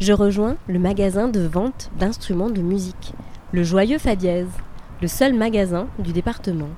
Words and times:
je 0.00 0.12
rejoins 0.12 0.56
le 0.68 0.78
magasin 0.78 1.26
de 1.26 1.40
vente 1.40 1.90
d'instruments 1.98 2.50
de 2.50 2.62
musique, 2.62 3.14
le 3.52 3.64
Joyeux 3.64 3.98
Fadiez, 3.98 4.46
le 5.02 5.08
seul 5.08 5.34
magasin 5.34 5.88
du 5.98 6.12
département. 6.12 6.68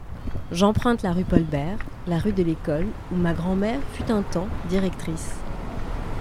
J'emprunte 0.52 1.02
la 1.02 1.12
rue 1.12 1.24
Paul 1.24 1.42
Bert, 1.42 1.76
la 2.06 2.18
rue 2.18 2.32
de 2.32 2.42
l'école, 2.42 2.86
où 3.12 3.16
ma 3.16 3.34
grand-mère 3.34 3.78
fut 3.92 4.10
un 4.10 4.22
temps 4.22 4.48
directrice. 4.70 5.34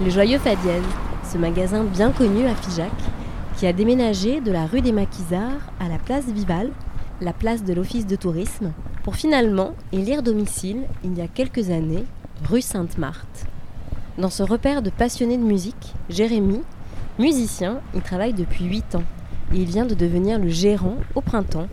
Le 0.03 0.09
Joyeux 0.09 0.39
Fadiez, 0.39 0.81
ce 1.23 1.37
magasin 1.37 1.85
bien 1.85 2.11
connu 2.11 2.45
à 2.45 2.55
Figeac, 2.55 2.91
qui 3.55 3.65
a 3.65 3.73
déménagé 3.73 4.41
de 4.41 4.51
la 4.51 4.65
rue 4.65 4.81
des 4.81 4.91
Maquisards 4.91 5.71
à 5.79 5.87
la 5.87 5.99
place 5.99 6.25
Vival, 6.25 6.69
la 7.21 7.33
place 7.33 7.63
de 7.63 7.73
l'office 7.73 8.07
de 8.07 8.17
tourisme, 8.17 8.73
pour 9.03 9.15
finalement 9.15 9.71
élire 9.93 10.21
domicile, 10.21 10.83
il 11.05 11.17
y 11.17 11.21
a 11.21 11.27
quelques 11.27 11.69
années, 11.69 12.03
rue 12.43 12.61
Sainte-Marthe. 12.61 13.45
Dans 14.17 14.29
ce 14.29 14.43
repère 14.43 14.81
de 14.81 14.89
passionnés 14.89 15.37
de 15.37 15.43
musique, 15.43 15.93
Jérémy, 16.09 16.61
musicien, 17.19 17.81
il 17.93 18.01
travaille 18.01 18.33
depuis 18.33 18.65
8 18.65 18.95
ans 18.95 19.03
et 19.53 19.57
il 19.57 19.65
vient 19.65 19.85
de 19.85 19.93
devenir 19.93 20.39
le 20.39 20.47
gérant 20.47 20.95
au 21.15 21.21
printemps 21.21 21.67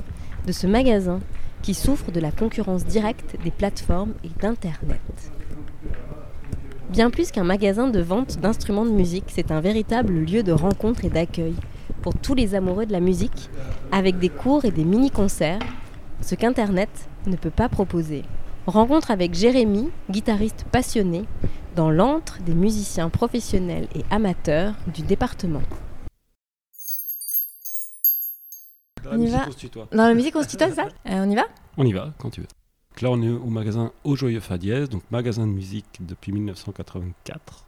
de 0.47 0.53
ce 0.53 0.67
magasin 0.67 1.21
qui 1.63 1.73
souffre 1.73 2.11
de 2.11 2.21
la 2.21 2.33
concurrence 2.33 2.85
directe 2.85 3.37
des 3.43 3.51
plateformes 3.51 4.13
et 4.25 4.31
d'Internet. 4.41 5.01
Bien 6.91 7.11
plus 7.11 7.31
qu'un 7.31 7.45
magasin 7.45 7.89
de 7.89 8.01
vente 8.01 8.39
d'instruments 8.39 8.87
de 8.87 8.91
musique, 8.91 9.27
c'est 9.29 9.51
un 9.51 9.61
véritable 9.61 10.13
lieu 10.13 10.43
de 10.43 10.53
rencontre 10.53 11.05
et 11.05 11.11
d'accueil 11.11 11.55
pour 12.03 12.15
tous 12.15 12.35
les 12.35 12.55
amoureux 12.55 12.87
de 12.87 12.93
la 12.93 13.01
musique, 13.01 13.51
avec 13.91 14.19
des 14.19 14.29
cours 14.29 14.65
et 14.65 14.71
des 14.71 14.85
mini-concerts, 14.85 15.59
ce 16.21 16.35
qu'Internet 16.35 16.91
ne 17.27 17.37
peut 17.37 17.51
pas 17.51 17.69
proposer. 17.69 18.23
Rencontre 18.67 19.13
avec 19.13 19.33
Jérémy, 19.33 19.91
guitariste 20.11 20.65
passionné, 20.73 21.25
dans 21.77 21.89
l'antre 21.89 22.43
des 22.43 22.55
musiciens 22.55 23.11
professionnels 23.11 23.87
et 23.95 24.03
amateurs 24.11 24.75
du 24.93 25.03
département. 25.03 25.63
Dans 29.05 29.11
la 29.11 29.17
On 29.17 29.21
y 29.21 29.21
musique, 29.21 29.37
va 29.39 29.45
on 29.47 29.53
se 29.53 29.57
tutoie. 29.57 29.89
Dans 29.93 30.09
la 30.09 30.15
musique, 30.15 30.35
on 30.35 30.43
se 30.43 30.49
tutoie, 30.49 30.73
ça 30.73 30.89
Euh, 31.07 31.25
On 31.25 31.31
y 31.31 31.37
va 31.37 31.45
On 31.77 31.87
y 31.87 31.93
va, 31.93 32.13
quand 32.19 32.31
tu 32.31 32.41
veux. 32.41 32.49
Donc 32.91 33.03
là, 33.03 33.11
on 33.13 33.23
est 33.23 33.29
au 33.29 33.47
magasin 33.47 33.93
Au 34.03 34.17
Joyeux 34.17 34.41
Fadiez, 34.41 34.89
donc 34.89 35.03
magasin 35.13 35.47
de 35.47 35.53
musique 35.53 36.01
depuis 36.01 36.33
1984, 36.33 37.67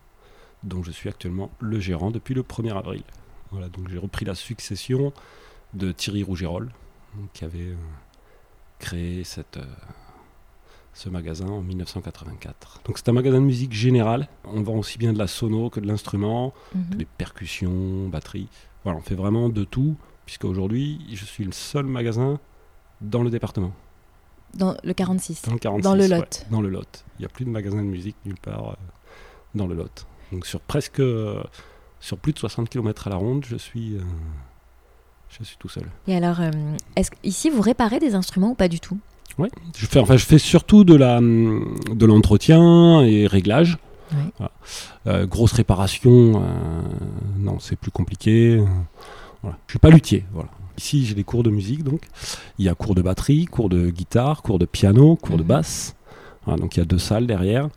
dont 0.64 0.83
je 0.83 0.90
suis 0.90 1.08
actuellement 1.08 1.50
le 1.60 1.78
gérant 1.78 2.10
depuis 2.10 2.34
le 2.34 2.42
1er 2.42 2.77
avril. 2.77 3.05
Voilà, 3.52 3.68
donc 3.68 3.88
j'ai 3.88 3.98
repris 3.98 4.24
la 4.24 4.34
succession 4.34 5.12
de 5.74 5.92
Thierry 5.92 6.24
Rougerol, 6.24 6.72
qui 7.34 7.44
avait 7.44 7.68
euh, 7.68 7.77
créé 8.80 9.22
cette, 9.22 9.58
euh, 9.58 9.64
ce 10.98 11.08
magasin 11.08 11.46
en 11.46 11.62
1984. 11.62 12.80
Donc 12.84 12.98
c'est 12.98 13.08
un 13.08 13.12
magasin 13.12 13.41
de 13.41 13.44
musique 13.46 13.72
générale. 13.72 14.28
On 14.44 14.62
vend 14.62 14.74
aussi 14.74 14.98
bien 14.98 15.12
de 15.12 15.18
la 15.18 15.28
sono 15.28 15.70
que 15.70 15.78
de 15.80 15.86
l'instrument, 15.86 16.52
Mhm. 16.74 16.96
des 16.96 17.05
percussions, 17.05 18.08
batterie. 18.08 18.48
Voilà, 18.82 18.98
on 18.98 19.02
fait 19.02 19.14
vraiment 19.14 19.48
de 19.48 19.62
tout, 19.64 19.96
puisqu'aujourd'hui, 20.27 21.00
je 21.12 21.24
suis 21.24 21.44
le 21.44 21.52
seul 21.52 21.86
magasin 21.86 22.40
dans 23.00 23.22
le 23.22 23.30
département. 23.30 23.72
Dans 24.55 24.77
le 24.82 24.92
46. 24.92 25.42
Dans 25.42 25.52
le 25.52 25.58
46. 25.58 25.84
Dans 25.84 25.95
le 25.95 26.00
ouais, 26.02 26.08
Lot. 26.08 26.46
dans 26.50 26.61
le 26.61 26.68
Lot. 26.68 27.05
Il 27.18 27.23
n'y 27.23 27.27
a 27.27 27.28
plus 27.28 27.44
de 27.44 27.50
magasin 27.50 27.77
de 27.78 27.83
musique 27.89 28.17
nulle 28.24 28.40
part 28.40 28.70
euh, 28.70 28.74
dans 29.55 29.67
le 29.68 29.74
Lot. 29.77 30.06
Donc 30.33 30.46
sur 30.46 30.61
presque. 30.61 31.00
euh, 31.00 31.42
sur 32.00 32.17
plus 32.18 32.33
de 32.33 32.39
60 32.39 32.68
km 32.68 33.06
à 33.08 33.11
la 33.11 33.17
ronde, 33.17 33.44
je 33.46 33.56
suis. 33.56 33.94
euh, 33.96 34.00
je 35.28 35.44
suis 35.44 35.56
tout 35.58 35.68
seul. 35.68 35.84
Et 36.06 36.17
alors, 36.17 36.40
est-ce 36.96 37.11
ici 37.23 37.50
vous 37.50 37.61
réparez 37.61 37.98
des 37.98 38.14
instruments 38.14 38.50
ou 38.50 38.55
pas 38.55 38.68
du 38.68 38.80
tout? 38.80 38.98
Ouais. 39.38 39.50
Je 39.76 39.86
fais, 39.86 40.00
enfin, 40.00 40.16
je 40.16 40.24
fais 40.24 40.38
surtout 40.38 40.84
de 40.84 40.94
la, 40.94 41.20
de 41.20 42.06
l'entretien 42.06 43.02
et 43.02 43.26
réglage. 43.26 43.78
Voilà. 44.38 44.52
Euh, 45.06 45.26
grosse 45.26 45.52
réparation, 45.52 46.42
euh, 46.42 46.80
non, 47.38 47.58
c'est 47.60 47.76
plus 47.76 47.90
compliqué. 47.90 48.62
Voilà. 49.42 49.56
Je 49.66 49.72
suis 49.72 49.78
pas 49.78 49.90
luthier. 49.90 50.24
Voilà. 50.32 50.48
Ici, 50.78 51.04
j'ai 51.06 51.14
des 51.14 51.24
cours 51.24 51.42
de 51.42 51.50
musique, 51.50 51.82
donc 51.84 52.02
il 52.58 52.64
y 52.64 52.68
a 52.68 52.74
cours 52.74 52.94
de 52.94 53.02
batterie, 53.02 53.44
cours 53.46 53.68
de 53.68 53.90
guitare, 53.90 54.42
cours 54.42 54.58
de 54.58 54.64
piano, 54.66 55.16
cours 55.16 55.36
de 55.36 55.42
Mhm. 55.42 55.48
basse. 55.48 55.94
Voilà, 56.44 56.60
donc 56.60 56.76
il 56.76 56.80
y 56.80 56.82
a 56.82 56.86
deux 56.86 56.98
salles 56.98 57.26
derrière 57.26 57.68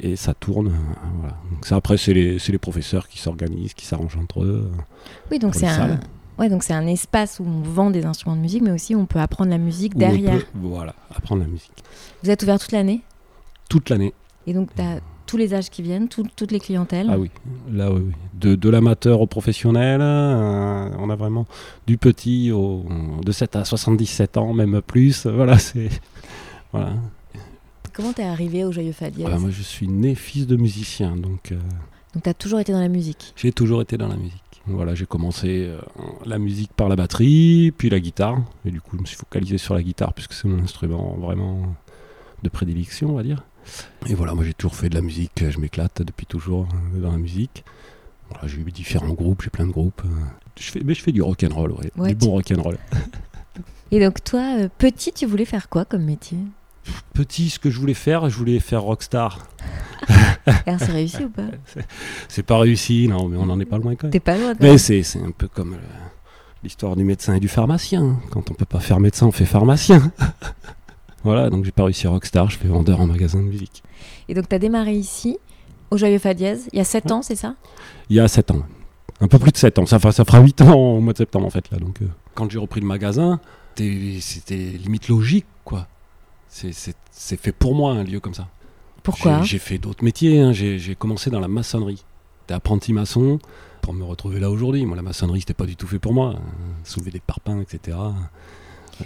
et 0.00 0.16
ça 0.16 0.34
tourne. 0.34 0.72
voilà. 1.20 1.36
Donc 1.50 1.64
ça, 1.66 1.76
après, 1.76 1.96
c'est 1.96 2.12
les, 2.14 2.38
les 2.48 2.58
professeurs 2.58 3.08
qui 3.08 3.18
s'organisent, 3.18 3.74
qui 3.74 3.86
s'arrangent 3.86 4.16
entre 4.18 4.42
eux. 4.44 4.70
Oui, 5.30 5.38
donc 5.38 5.54
c'est 5.54 5.66
un. 5.66 5.98
Ouais, 6.38 6.48
donc 6.48 6.62
c'est 6.62 6.72
un 6.74 6.86
espace 6.86 7.40
où 7.40 7.44
on 7.44 7.62
vend 7.62 7.90
des 7.90 8.04
instruments 8.06 8.36
de 8.36 8.40
musique, 8.40 8.62
mais 8.62 8.70
aussi 8.72 8.94
on 8.94 9.06
peut 9.06 9.18
apprendre 9.20 9.50
la 9.50 9.58
musique 9.58 9.94
où 9.94 9.98
derrière. 9.98 10.38
peut, 10.38 10.44
voilà, 10.54 10.94
apprendre 11.14 11.42
la 11.42 11.48
musique 11.48 11.72
Vous 12.22 12.30
êtes 12.30 12.42
ouvert 12.42 12.58
toute 12.58 12.72
l'année? 12.72 13.02
Toute 13.68 13.88
l'année. 13.90 14.12
Et 14.46 14.52
donc 14.54 14.68
tu 14.74 14.80
as 14.82 15.00
tous 15.26 15.36
les 15.36 15.54
âges 15.54 15.70
qui 15.70 15.82
viennent, 15.82 16.08
tout- 16.08 16.26
toutes 16.36 16.52
les 16.52 16.60
clientèles? 16.60 17.08
Ah 17.10 17.18
oui, 17.18 17.30
là 17.70 17.90
oui, 17.92 18.00
oui. 18.06 18.12
De, 18.34 18.54
de 18.54 18.68
l'amateur 18.70 19.20
au 19.20 19.26
professionnel, 19.26 20.00
euh, 20.00 20.88
on 20.98 21.10
a 21.10 21.16
vraiment 21.16 21.46
du 21.86 21.98
petit 21.98 22.52
au, 22.52 22.84
de 23.24 23.32
7 23.32 23.56
à 23.56 23.64
77 23.64 24.36
ans, 24.36 24.52
même 24.52 24.80
plus. 24.82 25.26
Voilà, 25.26 25.58
c'est. 25.58 25.88
Voilà. 26.72 26.92
Comment 27.92 28.12
t'es 28.12 28.22
arrivé 28.24 28.62
au 28.62 28.70
Joyeux 28.72 28.92
Fadiez 28.92 29.22
Voilà, 29.24 29.38
moi 29.38 29.50
je 29.50 29.62
suis 29.62 29.88
né 29.88 30.14
fils 30.14 30.46
de 30.46 30.54
musicien, 30.56 31.16
donc 31.16 31.50
euh, 31.50 31.58
Donc 32.14 32.22
t'as 32.24 32.34
toujours 32.34 32.60
été 32.60 32.70
dans 32.72 32.80
la 32.80 32.88
musique? 32.88 33.32
j'ai 33.36 33.52
toujours 33.52 33.80
été 33.82 33.96
dans 33.96 34.08
la 34.08 34.16
musique. 34.16 34.42
Voilà, 34.68 34.94
j'ai 34.94 35.06
commencé 35.06 35.66
euh, 35.68 35.78
la 36.24 36.38
musique 36.38 36.72
par 36.72 36.88
la 36.88 36.96
batterie, 36.96 37.72
puis 37.76 37.88
la 37.88 38.00
guitare, 38.00 38.38
et 38.64 38.70
du 38.70 38.80
coup 38.80 38.96
je 38.96 39.00
me 39.02 39.06
suis 39.06 39.16
focalisé 39.16 39.58
sur 39.58 39.74
la 39.74 39.82
guitare 39.82 40.12
puisque 40.12 40.32
c'est 40.32 40.48
mon 40.48 40.62
instrument 40.62 41.14
vraiment 41.20 41.62
de 42.42 42.48
prédilection, 42.48 43.10
on 43.10 43.14
va 43.16 43.22
dire. 43.22 43.44
Et 44.08 44.14
voilà, 44.14 44.34
moi 44.34 44.44
j'ai 44.44 44.54
toujours 44.54 44.74
fait 44.74 44.88
de 44.88 44.94
la 44.94 45.02
musique, 45.02 45.48
je 45.48 45.58
m'éclate 45.60 46.02
depuis 46.02 46.26
toujours 46.26 46.66
dans 46.94 47.12
la 47.12 47.18
musique. 47.18 47.64
Voilà, 48.30 48.48
j'ai 48.48 48.60
eu 48.60 48.64
différents 48.72 49.12
groupes, 49.12 49.42
j'ai 49.42 49.50
plein 49.50 49.66
de 49.66 49.72
groupes. 49.72 50.02
Je 50.58 50.70
fais, 50.70 50.80
mais 50.84 50.94
je 50.94 51.02
fais 51.02 51.12
du 51.12 51.22
rock'n'roll, 51.22 51.70
ouais, 51.72 51.90
Ouais, 51.96 52.08
du 52.08 52.16
tu- 52.18 52.26
bon 52.26 52.32
rock'n'roll. 52.32 52.78
Et 53.92 54.00
donc 54.00 54.24
toi, 54.24 54.56
euh, 54.58 54.68
petit, 54.78 55.12
tu 55.12 55.26
voulais 55.26 55.44
faire 55.44 55.68
quoi 55.68 55.84
comme 55.84 56.02
métier? 56.04 56.38
Petit, 57.14 57.50
ce 57.50 57.58
que 57.58 57.70
je 57.70 57.78
voulais 57.80 57.94
faire, 57.94 58.28
je 58.28 58.36
voulais 58.36 58.58
faire 58.60 58.82
rockstar. 58.82 59.46
Alors 60.66 60.78
c'est 60.78 60.92
réussi 60.92 61.24
ou 61.24 61.30
pas 61.30 61.42
C'est 62.28 62.42
pas 62.44 62.58
réussi, 62.58 63.08
non, 63.08 63.28
mais 63.28 63.36
on 63.36 63.46
n'en 63.46 63.58
est 63.58 63.64
pas 63.64 63.78
loin 63.78 63.94
quand 63.96 64.04
même. 64.04 64.12
T'es 64.12 64.20
pas 64.20 64.36
loin 64.36 64.54
quand 64.54 64.62
Mais 64.62 64.78
c'est 64.78 65.02
c'est 65.02 65.20
un 65.20 65.30
peu 65.32 65.48
comme 65.48 65.74
euh, 65.74 65.78
l'histoire 66.62 66.94
du 66.96 67.04
médecin 67.04 67.34
et 67.34 67.40
du 67.40 67.48
pharmacien. 67.48 68.18
Quand 68.30 68.50
on 68.50 68.54
peut 68.54 68.64
pas 68.64 68.80
faire 68.80 69.00
médecin, 69.00 69.26
on 69.26 69.32
fait 69.32 69.46
pharmacien. 69.46 70.12
voilà, 71.24 71.50
donc 71.50 71.64
j'ai 71.64 71.72
pas 71.72 71.84
réussi 71.84 72.06
à 72.06 72.10
rockstar, 72.10 72.50
je 72.50 72.58
fais 72.58 72.68
vendeur 72.68 73.00
en 73.00 73.06
magasin 73.06 73.38
de 73.40 73.44
musique. 73.48 73.82
Et 74.28 74.34
donc 74.34 74.48
t'as 74.48 74.58
démarré 74.58 74.94
ici, 74.94 75.38
au 75.90 75.96
Joyeux 75.96 76.18
Fadiez, 76.18 76.56
il 76.72 76.78
y 76.78 76.80
a 76.80 76.84
7 76.84 77.04
Ouais. 77.06 77.12
ans, 77.12 77.22
c'est 77.22 77.36
ça? 77.36 77.54
Il 78.10 78.16
y 78.16 78.20
a 78.20 78.28
7 78.28 78.50
ans. 78.52 78.62
Un 79.20 79.28
peu 79.28 79.38
plus 79.38 79.50
de 79.52 79.56
7 79.56 79.78
ans. 79.78 79.86
Ça, 79.86 79.98
fera- 79.98 80.12
ça 80.12 80.24
fera 80.24 80.40
8 80.40 80.60
ans 80.60 80.74
au 80.74 81.00
mois 81.00 81.12
de 81.14 81.18
septembre 81.18 81.46
en 81.46 81.50
fait 81.50 81.68
là. 81.70 81.78
Donc, 81.78 82.02
euh, 82.02 82.06
quand 82.34 82.50
j'ai 82.50 82.58
repris 82.58 82.80
le 82.80 82.86
magasin, 82.86 83.40
c'était 83.74 84.18
c'était 84.20 84.56
limite 84.56 85.08
logique 85.08 85.46
quoi. 85.64 85.88
C'est- 86.48 87.36
fait 87.36 87.52
pour 87.52 87.74
moi 87.74 87.92
un 87.92 88.04
lieu 88.04 88.20
comme 88.20 88.34
ça. 88.34 88.48
Pourquoi 89.02 89.42
J'ai 89.42 89.58
fait 89.58 89.78
d'autres 89.78 90.04
métiers. 90.04 90.40
hein. 90.40 90.52
J'ai 90.52 90.94
commencé 90.98 91.30
dans 91.30 91.40
la 91.40 91.48
maçonnerie. 91.48 92.02
J'étais 92.42 92.54
apprenti 92.54 92.92
maçon 92.92 93.38
pour 93.82 93.92
me 93.94 94.04
retrouver 94.04 94.40
là 94.40 94.50
aujourd'hui. 94.50 94.84
Moi, 94.86 94.96
la 94.96 95.02
maçonnerie, 95.02 95.40
c'était 95.40 95.54
pas 95.54 95.66
du 95.66 95.76
tout 95.76 95.86
fait 95.86 95.98
pour 95.98 96.12
moi. 96.14 96.30
Euh, 96.34 96.38
Soulever 96.84 97.10
des 97.10 97.20
parpaings, 97.20 97.60
etc. 97.60 97.96
Euh, 99.02 99.04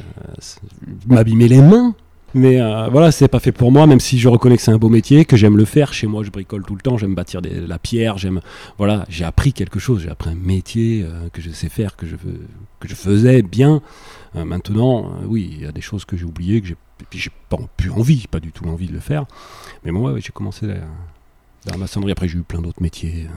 M'abîmer 1.06 1.48
les 1.48 1.60
mains. 1.60 1.94
Mais 2.32 2.60
euh, 2.60 2.87
voilà, 2.88 3.10
c'est 3.10 3.26
pas 3.26 3.40
fait 3.40 3.50
pour 3.50 3.72
moi, 3.72 3.88
même 3.88 3.98
si 3.98 4.16
je 4.20 4.28
reconnais 4.28 4.56
que 4.56 4.62
c'est 4.62 4.70
un 4.70 4.78
beau 4.78 4.88
métier, 4.88 5.25
que 5.25 5.36
j'aime 5.36 5.56
le 5.56 5.64
faire. 5.64 5.93
Chez 5.93 6.06
moi, 6.06 6.22
je 6.22 6.31
bricole 6.31 6.64
tout 6.64 6.76
le 6.76 6.81
temps, 6.81 6.96
j'aime 6.96 7.14
bâtir 7.16 7.43
des- 7.43 7.60
la 7.66 7.78
pierre, 7.81 8.19
j'aime. 8.19 8.40
Voilà, 8.78 9.04
j'ai 9.08 9.25
appris 9.25 9.52
quelque 9.52 9.81
chose, 9.81 10.02
j'ai 10.02 10.10
appris 10.10 10.31
un 10.31 10.36
métier 10.36 11.02
euh, 11.04 11.28
que 11.32 11.43
je 11.43 11.50
sais 11.50 11.69
faire, 11.69 11.96
que 11.96 12.06
je, 12.06 12.14
que 12.14 12.88
je 12.88 12.94
faisais 12.94 13.43
bien. 13.43 13.82
Euh, 14.36 14.44
maintenant, 14.44 15.10
oui, 15.26 15.50
il 15.56 15.62
y 15.62 15.66
a 15.66 15.72
des 15.72 15.81
choses 15.81 16.04
que 16.04 16.16
j'ai 16.16 16.25
oubliées, 16.25 16.60
que 16.60 16.69
j'ai 16.69 16.76
et 17.02 17.06
puis 17.08 17.19
j'ai 17.19 17.31
pas 17.49 17.58
plus 17.76 17.91
envie, 17.91 18.26
pas 18.29 18.41
du 18.41 18.52
tout 18.52 18.67
envie 18.69 18.87
de 18.87 18.93
le 18.93 19.00
faire. 19.00 19.25
Mais 19.85 19.91
moi, 19.93 20.12
ouais, 20.12 20.20
j'ai 20.20 20.32
commencé 20.32 20.67
la- 20.67 20.75
dans 21.67 21.73
la 21.73 21.76
maçonnerie. 21.79 22.12
Après, 22.12 22.29
j'ai 22.29 22.38
eu 22.38 22.43
plein 22.43 22.61
d'autres 22.62 22.82
métiers. 22.82 23.26
euh. 23.26 23.35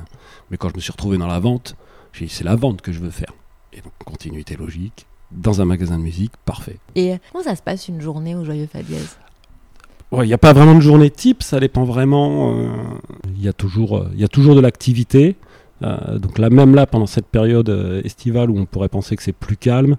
Mais 0.52 0.58
quand 0.58 0.70
je 0.70 0.76
me 0.76 0.80
suis 0.82 0.92
retrouvé 0.92 1.18
dans 1.18 1.28
la 1.28 1.40
vente, 1.40 1.76
j'ai 2.14 2.26
dit 2.26 2.32
c'est 2.34 2.44
la 2.44 2.56
vente 2.56 2.82
que 2.82 2.92
je 2.92 3.00
veux 3.00 3.10
faire. 3.10 3.34
Et 3.74 3.82
donc, 3.82 3.92
continuité 4.06 4.56
logique, 4.56 5.06
dans 5.32 5.62
un 5.62 5.66
magasin 5.66 5.98
de 5.98 6.04
musique, 6.04 6.32
parfait. 6.46 6.78
Et 6.96 7.16
comment 7.32 7.44
ça 7.44 7.56
se 7.56 7.62
passe 7.64 7.88
une 7.88 8.02
journée 8.02 8.36
au 8.36 8.46
Joyeux 8.46 8.68
Ouais, 10.12 10.26
il 10.26 10.28
n'y 10.28 10.34
a 10.34 10.38
pas 10.38 10.54
vraiment 10.54 10.76
de 10.76 10.80
journée 10.80 11.10
type, 11.10 11.42
ça 11.42 11.60
dépend 11.60 11.86
vraiment. 11.86 12.56
euh, 12.56 12.68
Il 13.36 13.42
y, 13.44 13.48
a 13.48 13.54
toujours, 13.54 13.98
euh, 13.98 14.12
y 14.16 14.24
a 14.24 14.28
toujours 14.28 14.56
de 14.56 14.62
l'activité. 14.62 15.36
Euh, 15.82 16.20
donc 16.20 16.38
là, 16.38 16.50
même 16.52 16.76
là, 16.76 16.86
pendant 16.86 17.08
cette 17.08 17.26
période 17.26 17.68
euh, 17.70 18.02
estivale 18.04 18.52
où 18.52 18.60
on 18.60 18.66
pourrait 18.66 18.90
penser 18.90 19.16
que 19.16 19.24
c'est 19.24 19.34
plus 19.34 19.58
calme, 19.58 19.98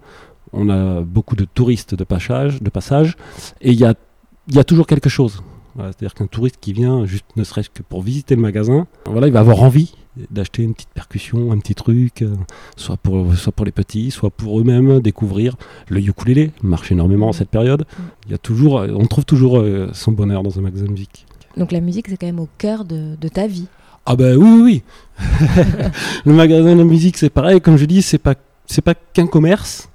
on 0.54 0.68
a 0.68 1.00
beaucoup 1.00 1.36
de 1.36 1.44
touristes 1.44 1.94
de 1.94 2.04
passage, 2.04 2.62
de 2.62 2.70
passage 2.70 3.16
et 3.60 3.72
il 3.72 3.78
y 3.78 3.84
a, 3.84 3.94
y 4.50 4.58
a 4.58 4.64
toujours 4.64 4.86
quelque 4.86 5.08
chose. 5.08 5.42
C'est-à-dire 5.76 6.14
qu'un 6.14 6.28
touriste 6.28 6.58
qui 6.60 6.72
vient, 6.72 7.04
juste 7.04 7.24
ne 7.34 7.42
serait-ce 7.42 7.68
que 7.68 7.82
pour 7.82 8.02
visiter 8.02 8.36
le 8.36 8.42
magasin, 8.42 8.86
voilà, 9.06 9.26
il 9.26 9.32
va 9.32 9.40
avoir 9.40 9.60
envie 9.62 9.94
d'acheter 10.30 10.62
une 10.62 10.72
petite 10.72 10.90
percussion, 10.94 11.50
un 11.50 11.58
petit 11.58 11.74
truc, 11.74 12.22
euh, 12.22 12.36
soit, 12.76 12.96
pour, 12.96 13.34
soit 13.34 13.50
pour 13.50 13.66
les 13.66 13.72
petits, 13.72 14.12
soit 14.12 14.30
pour 14.30 14.60
eux-mêmes, 14.60 15.00
découvrir 15.00 15.56
le 15.88 15.98
ukulélé, 15.98 16.52
marche 16.62 16.92
énormément 16.92 17.26
en 17.26 17.32
cette 17.32 17.48
période. 17.48 17.84
Il 18.26 18.30
y 18.30 18.34
a 18.34 18.38
toujours, 18.38 18.74
on 18.74 19.06
trouve 19.06 19.24
toujours 19.24 19.64
son 19.92 20.12
bonheur 20.12 20.44
dans 20.44 20.56
un 20.56 20.62
magasin 20.62 20.84
de 20.84 20.92
musique. 20.92 21.26
Donc 21.56 21.72
la 21.72 21.80
musique, 21.80 22.06
c'est 22.08 22.16
quand 22.16 22.26
même 22.26 22.38
au 22.38 22.48
cœur 22.58 22.84
de, 22.84 23.16
de 23.20 23.28
ta 23.28 23.48
vie. 23.48 23.66
Ah 24.06 24.14
ben 24.14 24.36
oui, 24.36 24.48
oui, 24.48 24.62
oui. 24.62 24.82
le 26.24 26.32
magasin 26.32 26.76
de 26.76 26.82
musique, 26.84 27.16
c'est 27.16 27.30
pareil. 27.30 27.60
Comme 27.60 27.76
je 27.76 27.84
dis, 27.84 28.02
c'est 28.02 28.18
pas 28.18 28.34
c'est 28.66 28.82
pas 28.82 28.94
qu'un 28.94 29.26
commerce, 29.26 29.88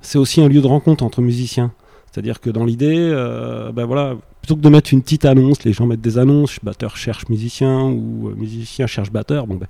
c'est 0.00 0.18
aussi 0.18 0.40
un 0.40 0.48
lieu 0.48 0.60
de 0.60 0.66
rencontre 0.66 1.04
entre 1.04 1.22
musiciens. 1.22 1.72
C'est-à-dire 2.10 2.40
que 2.40 2.50
dans 2.50 2.64
l'idée, 2.64 2.96
euh, 2.98 3.70
ben 3.72 3.84
voilà, 3.84 4.16
plutôt 4.42 4.56
que 4.56 4.60
de 4.60 4.68
mettre 4.68 4.92
une 4.92 5.02
petite 5.02 5.24
annonce, 5.24 5.62
les 5.64 5.72
gens 5.72 5.86
mettent 5.86 6.00
des 6.00 6.18
annonces, 6.18 6.58
batteur 6.62 6.96
cherche 6.96 7.28
musicien 7.28 7.84
ou 7.84 8.28
euh, 8.28 8.34
musicien 8.34 8.86
cherche 8.86 9.12
batteur. 9.12 9.46
Bon 9.46 9.54
ben, 9.54 9.68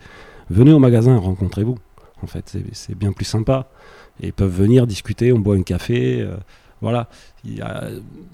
venez 0.49 0.73
au 0.73 0.79
magasin, 0.79 1.17
rencontrez-vous. 1.19 1.77
En 2.23 2.27
fait, 2.27 2.56
c'est 2.73 2.97
bien 2.97 3.12
plus 3.12 3.25
sympa. 3.25 3.69
Et 4.23 4.29
ils 4.29 4.32
peuvent 4.32 4.55
venir 4.55 4.87
discuter, 4.87 5.32
on 5.32 5.38
boit 5.38 5.56
un 5.56 5.62
café. 5.62 6.21
Euh, 6.21 6.37
voilà, 6.82 7.09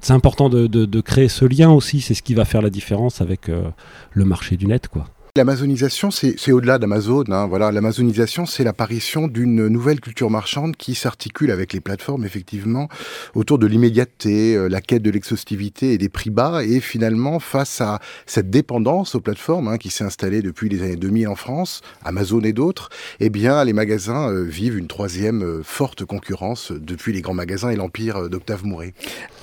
c'est 0.00 0.12
important 0.12 0.48
de, 0.48 1.00
créer 1.00 1.28
ce 1.28 1.44
lien 1.44 1.70
aussi. 1.70 2.00
C'est 2.00 2.14
ce 2.14 2.22
qui 2.22 2.34
va 2.34 2.44
faire 2.44 2.62
la 2.62 2.70
différence 2.70 3.20
avec 3.20 3.48
le 3.48 4.24
marché 4.24 4.56
du 4.56 4.68
net, 4.68 4.86
quoi. 4.86 5.08
L'amazonisation, 5.36 6.10
c'est 6.10 6.50
au-delà 6.50 6.78
d'Amazon. 6.78 7.24
Hein, 7.28 7.46
voilà, 7.46 7.70
l'amazonisation, 7.70 8.46
c'est 8.46 8.64
l'apparition 8.64 9.28
d'une 9.28 9.68
nouvelle 9.68 10.00
culture 10.00 10.30
marchande 10.30 10.76
qui 10.76 10.94
s'articule 10.94 11.50
avec 11.50 11.74
les 11.74 11.80
plateformes, 11.80 12.24
effectivement, 12.24 12.88
autour 13.34 13.58
de 13.58 13.66
l'immédiateté, 13.66 14.56
euh, 14.56 14.68
la 14.68 14.80
quête 14.80 15.02
de 15.02 15.10
l'exhaustivité 15.10 15.92
et 15.92 15.98
des 15.98 16.08
prix 16.08 16.30
bas. 16.30 16.64
Et 16.64 16.80
finalement, 16.80 17.38
face 17.38 17.82
à 17.82 18.00
cette 18.24 18.48
dépendance 18.48 19.14
aux 19.14 19.20
plateformes 19.20 19.68
hein, 19.68 19.76
qui 19.76 19.90
s'est 19.90 20.04
installée 20.04 20.40
depuis 20.40 20.70
les 20.70 20.82
années 20.82 20.96
2000 20.96 21.28
en 21.28 21.36
France, 21.36 21.82
Amazon 22.02 22.40
et 22.40 22.54
d'autres, 22.54 22.88
eh 23.20 23.28
bien, 23.28 23.62
les 23.62 23.74
magasins 23.74 24.30
euh, 24.30 24.42
vivent 24.42 24.78
une 24.78 24.88
troisième 24.88 25.42
euh, 25.42 25.62
forte 25.62 26.06
concurrence 26.06 26.72
depuis 26.72 27.12
les 27.12 27.20
grands 27.20 27.34
magasins 27.34 27.68
et 27.68 27.76
l'empire 27.76 28.30
d'Octave 28.30 28.64
Mouret. 28.64 28.94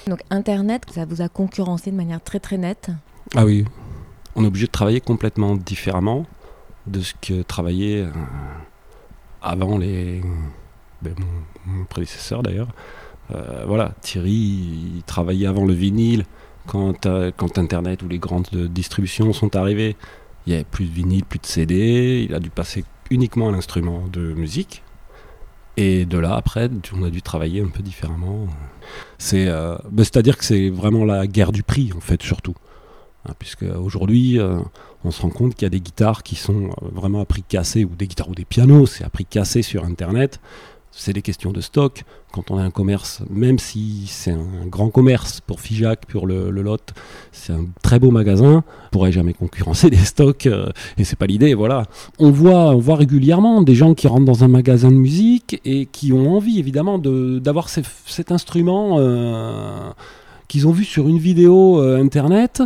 Donc 0.07 0.21
Internet, 0.31 0.85
ça 0.91 1.05
vous 1.05 1.21
a 1.21 1.29
concurrencé 1.29 1.91
de 1.91 1.95
manière 1.95 2.23
très 2.23 2.39
très 2.39 2.57
nette? 2.57 2.89
Ah 3.35 3.45
oui, 3.45 3.65
on 4.35 4.43
est 4.43 4.47
obligé 4.47 4.67
de 4.67 4.71
travailler 4.71 5.01
complètement 5.01 5.55
différemment 5.55 6.25
de 6.87 7.01
ce 7.01 7.13
que 7.21 7.41
travaillait 7.43 8.01
euh, 8.01 8.11
avant 9.41 9.77
les 9.77 10.21
ben, 11.01 11.15
mon, 11.65 11.85
prédécesseur 11.85 12.43
d'ailleurs. 12.43 12.69
Euh, 13.33 13.63
voilà, 13.67 13.93
Thierry 14.01 14.31
il 14.95 15.03
travaillait 15.03 15.47
avant 15.47 15.65
le 15.65 15.73
vinyle 15.73 16.25
quand, 16.67 17.05
euh, 17.05 17.31
Internet 17.57 18.03
ou 18.03 18.07
les 18.07 18.19
grandes 18.19 18.49
distributions 18.69 19.33
sont 19.33 19.55
arrivées. 19.55 19.95
Il 20.45 20.49
n'y 20.49 20.55
avait 20.55 20.65
plus 20.65 20.85
de 20.85 20.91
vinyle, 20.91 21.23
plus 21.23 21.39
de 21.39 21.45
CD. 21.45 22.25
Il 22.27 22.35
a 22.35 22.39
dû 22.39 22.49
passer 22.49 22.83
uniquement 23.09 23.49
à 23.49 23.51
l'instrument 23.51 24.03
de 24.11 24.33
musique. 24.33 24.83
Et 25.77 26.05
de 26.05 26.17
là, 26.17 26.35
après, 26.35 26.69
on 26.95 27.03
a 27.03 27.09
dû 27.09 27.21
travailler 27.21 27.61
un 27.61 27.67
peu 27.67 27.81
différemment. 27.81 28.47
C'est, 29.17 29.45
ben, 29.45 30.03
c'est-à-dire 30.03 30.37
que 30.37 30.43
c'est 30.43 30.69
vraiment 30.69 31.05
la 31.05 31.27
guerre 31.27 31.51
du 31.51 31.63
prix, 31.63 31.91
en 31.95 32.01
fait, 32.01 32.21
surtout. 32.21 32.55
Hein, 33.25 33.33
puisque 33.39 33.63
aujourd'hui, 33.63 34.39
euh, 34.39 34.59
on 35.05 35.11
se 35.11 35.21
rend 35.21 35.29
compte 35.29 35.55
qu'il 35.55 35.63
y 35.63 35.67
a 35.67 35.69
des 35.69 35.79
guitares 35.79 36.23
qui 36.23 36.35
sont 36.35 36.65
euh, 36.65 36.87
vraiment 36.93 37.21
à 37.21 37.25
prix 37.25 37.43
cassé, 37.43 37.85
ou 37.85 37.91
des 37.95 38.07
guitares 38.07 38.29
ou 38.29 38.35
des 38.35 38.45
pianos, 38.45 38.85
c'est 38.85 39.03
à 39.03 39.09
prix 39.09 39.25
cassé 39.25 39.61
sur 39.61 39.85
Internet. 39.85 40.39
C'est 40.95 41.13
des 41.13 41.23
questions 41.23 41.51
de 41.51 41.59
stock. 41.59 42.03
Quand 42.31 42.51
on 42.51 42.57
a 42.59 42.61
un 42.61 42.69
commerce, 42.69 43.23
même 43.31 43.57
si 43.57 44.05
c'est 44.07 44.31
un 44.31 44.67
grand 44.67 44.89
commerce 44.89 45.41
pour 45.41 45.59
Fijac, 45.59 46.05
pour 46.05 46.27
le, 46.27 46.51
Lot, 46.51 46.93
c'est 47.31 47.51
un 47.51 47.65
très 47.81 47.97
beau 47.97 48.11
magasin, 48.11 48.63
on 48.67 48.89
pourrait 48.91 49.11
jamais 49.11 49.33
concurrencer 49.33 49.89
des 49.89 49.97
stocks, 49.97 50.45
euh, 50.45 50.69
et 50.97 51.03
c'est 51.03 51.15
pas 51.15 51.25
l'idée. 51.25 51.55
Voilà. 51.55 51.85
On 52.19 52.29
voit, 52.29 52.75
on 52.75 52.79
voit 52.79 52.97
régulièrement 52.97 53.63
des 53.63 53.73
gens 53.73 53.95
qui 53.95 54.07
rentrent 54.07 54.25
dans 54.25 54.43
un 54.43 54.49
magasin 54.49 54.91
de 54.91 54.97
musique 54.97 55.61
et 55.65 55.87
qui 55.87 56.11
ont 56.11 56.35
envie 56.35 56.59
évidemment 56.59 56.99
d'avoir 56.99 57.69
cet 57.69 58.31
instrument 58.31 58.99
qu'ils 60.47 60.67
ont 60.67 60.71
vu 60.71 60.83
sur 60.83 61.07
une 61.07 61.17
vidéo 61.17 61.79
internet 61.79 62.61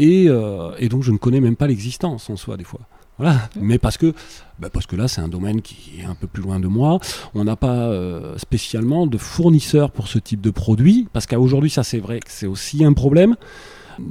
euh, 0.00 0.72
et, 0.78 0.88
donc 0.88 1.02
je 1.02 1.12
ne 1.12 1.18
connais 1.18 1.40
même 1.40 1.56
pas 1.56 1.66
l'existence 1.66 2.30
en 2.30 2.36
soi 2.36 2.56
des 2.56 2.64
fois. 2.64 2.80
Voilà. 3.18 3.48
Mais 3.60 3.78
parce 3.78 3.98
que, 3.98 4.14
bah, 4.60 4.68
parce 4.72 4.86
que 4.86 4.94
là, 4.94 5.08
c'est 5.08 5.20
un 5.20 5.28
domaine 5.28 5.60
qui 5.60 6.00
est 6.00 6.04
un 6.04 6.14
peu 6.14 6.28
plus 6.28 6.42
loin 6.42 6.60
de 6.60 6.68
moi. 6.68 7.00
On 7.34 7.44
n'a 7.44 7.56
pas 7.56 7.88
euh, 7.88 8.38
spécialement 8.38 9.08
de 9.08 9.18
fournisseurs 9.18 9.90
pour 9.90 10.06
ce 10.06 10.20
type 10.20 10.40
de 10.40 10.50
produit. 10.50 11.08
Parce 11.12 11.26
qu'aujourd'hui, 11.26 11.70
ça, 11.70 11.82
c'est 11.82 11.98
vrai 11.98 12.20
que 12.20 12.30
c'est 12.30 12.46
aussi 12.46 12.84
un 12.84 12.92
problème. 12.92 13.34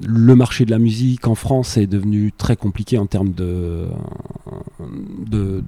Le 0.05 0.35
marché 0.35 0.65
de 0.65 0.71
la 0.71 0.79
musique 0.79 1.25
en 1.25 1.35
France 1.35 1.77
est 1.77 1.87
devenu 1.87 2.33
très 2.37 2.57
compliqué 2.57 2.97
en 2.97 3.05
termes 3.05 3.31
de, 3.31 3.87
de, 5.25 5.61
de, 5.61 5.63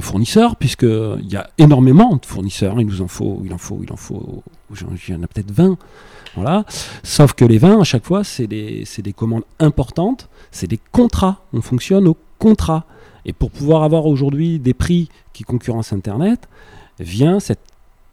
fournisseurs, 0.00 0.56
puisqu'il 0.56 1.28
y 1.28 1.36
a 1.36 1.50
énormément 1.58 2.16
de 2.16 2.26
fournisseurs. 2.26 2.80
Il 2.80 2.86
nous 2.86 3.00
en 3.02 3.08
faut, 3.08 3.42
il 3.44 3.52
en 3.52 3.58
faut, 3.58 3.80
il 3.82 3.92
en 3.92 3.96
faut, 3.96 4.42
il 4.70 5.14
y 5.14 5.16
en 5.16 5.22
a 5.22 5.26
peut-être 5.26 5.50
20. 5.50 5.76
Voilà. 6.34 6.64
Sauf 7.02 7.32
que 7.32 7.44
les 7.44 7.58
vins, 7.58 7.80
à 7.80 7.84
chaque 7.84 8.04
fois, 8.04 8.22
c'est 8.22 8.46
des, 8.46 8.84
des, 8.98 9.12
commandes 9.12 9.44
importantes, 9.58 10.28
c'est 10.50 10.66
des 10.66 10.78
contrats. 10.92 11.42
On 11.52 11.62
fonctionne 11.62 12.06
au 12.06 12.16
contrat. 12.38 12.84
Et 13.24 13.32
pour 13.32 13.50
pouvoir 13.50 13.82
avoir 13.82 14.06
aujourd'hui 14.06 14.58
des 14.58 14.74
prix 14.74 15.08
qui 15.32 15.42
concurrencent 15.42 15.92
Internet, 15.92 16.48
vient 17.00 17.40
cette 17.40 17.60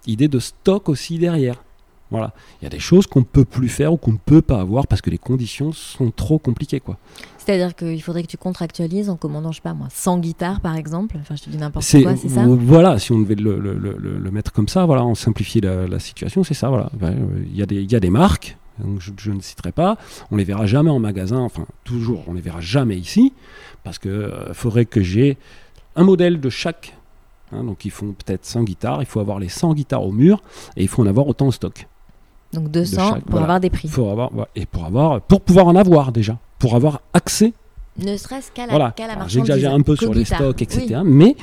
idée 0.07 0.27
de 0.27 0.39
stock 0.39 0.89
aussi 0.89 1.19
derrière. 1.19 1.63
Voilà. 2.11 2.33
Il 2.61 2.65
y 2.65 2.67
a 2.67 2.69
des 2.69 2.79
choses 2.79 3.07
qu'on 3.07 3.21
ne 3.21 3.25
peut 3.25 3.45
plus 3.45 3.69
faire 3.69 3.91
ou 3.93 3.97
qu'on 3.97 4.13
ne 4.13 4.17
peut 4.17 4.41
pas 4.41 4.61
avoir 4.61 4.87
parce 4.87 5.01
que 5.01 5.09
les 5.09 5.17
conditions 5.17 5.71
sont 5.71 6.11
trop 6.11 6.37
compliquées. 6.37 6.79
quoi. 6.79 6.97
C'est-à-dire 7.37 7.75
qu'il 7.75 8.01
faudrait 8.01 8.23
que 8.23 8.27
tu 8.27 8.37
contractualises 8.37 9.09
en 9.09 9.17
commandant, 9.17 9.51
je 9.51 9.57
sais 9.57 9.61
pas 9.61 9.73
moi, 9.73 9.87
100 9.91 10.19
guitares 10.19 10.61
par 10.61 10.75
exemple. 10.75 11.17
Enfin, 11.19 11.35
je 11.35 11.43
te 11.43 11.49
dis 11.49 11.57
n'importe 11.57 11.85
quoi, 12.03 12.15
c'est 12.15 12.29
ça? 12.29 12.45
Voilà, 12.47 12.97
si 12.99 13.11
on 13.11 13.19
devait 13.19 13.35
le, 13.35 13.59
le, 13.59 13.73
le, 13.73 14.31
mettre 14.31 14.51
comme 14.51 14.67
ça, 14.67 14.85
voilà, 14.85 15.05
on 15.05 15.15
simplifie 15.15 15.61
la, 15.61 15.87
la 15.87 15.99
situation, 15.99 16.43
c'est 16.43 16.53
ça. 16.53 16.69
Voilà. 16.69 16.89
Il 17.01 17.55
y, 17.55 17.61
a 17.61 17.65
des, 17.65 17.83
y 17.83 17.95
a 17.95 17.99
des 17.99 18.09
marques, 18.09 18.57
je, 18.99 19.11
je, 19.17 19.31
ne 19.31 19.41
citerai 19.41 19.71
pas, 19.71 19.97
on 20.31 20.37
les 20.37 20.43
verra 20.43 20.65
jamais 20.65 20.89
en 20.89 20.99
magasin, 20.99 21.39
enfin 21.39 21.65
toujours, 21.83 22.23
on 22.27 22.33
les 22.33 22.41
verra 22.41 22.61
jamais 22.61 22.97
ici, 22.97 23.33
parce 23.83 23.99
qu'il 23.99 24.11
euh, 24.11 24.53
faudrait 24.53 24.85
que 24.85 25.01
j'ai 25.01 25.37
un 25.95 26.03
modèle 26.03 26.39
de 26.39 26.49
chaque. 26.49 26.97
Hein, 27.51 27.63
donc 27.63 27.85
ils 27.85 27.91
font 27.91 28.13
peut-être 28.13 28.45
100 28.45 28.63
guitares, 28.63 29.01
il 29.01 29.05
faut 29.05 29.19
avoir 29.19 29.39
les 29.39 29.49
100 29.49 29.75
guitares 29.75 30.03
au 30.03 30.11
mur 30.11 30.41
et 30.75 30.81
il 30.81 30.87
faut 30.87 31.03
en 31.03 31.07
avoir 31.07 31.27
autant 31.27 31.47
en 31.47 31.51
stock. 31.51 31.87
Donc 32.53 32.71
200 32.71 33.21
pour 33.29 33.41
avoir 33.41 33.59
des 33.59 33.69
prix. 33.69 33.87
Faut 33.87 34.09
avoir, 34.09 34.31
et 34.55 34.65
pour, 34.65 34.85
avoir, 34.85 35.21
pour 35.21 35.41
pouvoir 35.41 35.67
en 35.67 35.75
avoir 35.75 36.11
déjà, 36.11 36.37
pour 36.59 36.75
avoir 36.75 37.01
accès. 37.13 37.53
Ne 37.97 38.17
serait-ce 38.17 38.51
qu'à 38.51 38.65
la, 38.65 38.73
voilà. 38.73 39.27
J'exagère 39.27 39.73
un 39.73 39.81
peu 39.81 39.95
sur 39.95 40.13
les 40.13 40.25
stocks, 40.25 40.61
etc. 40.61 41.01
Mais 41.03 41.35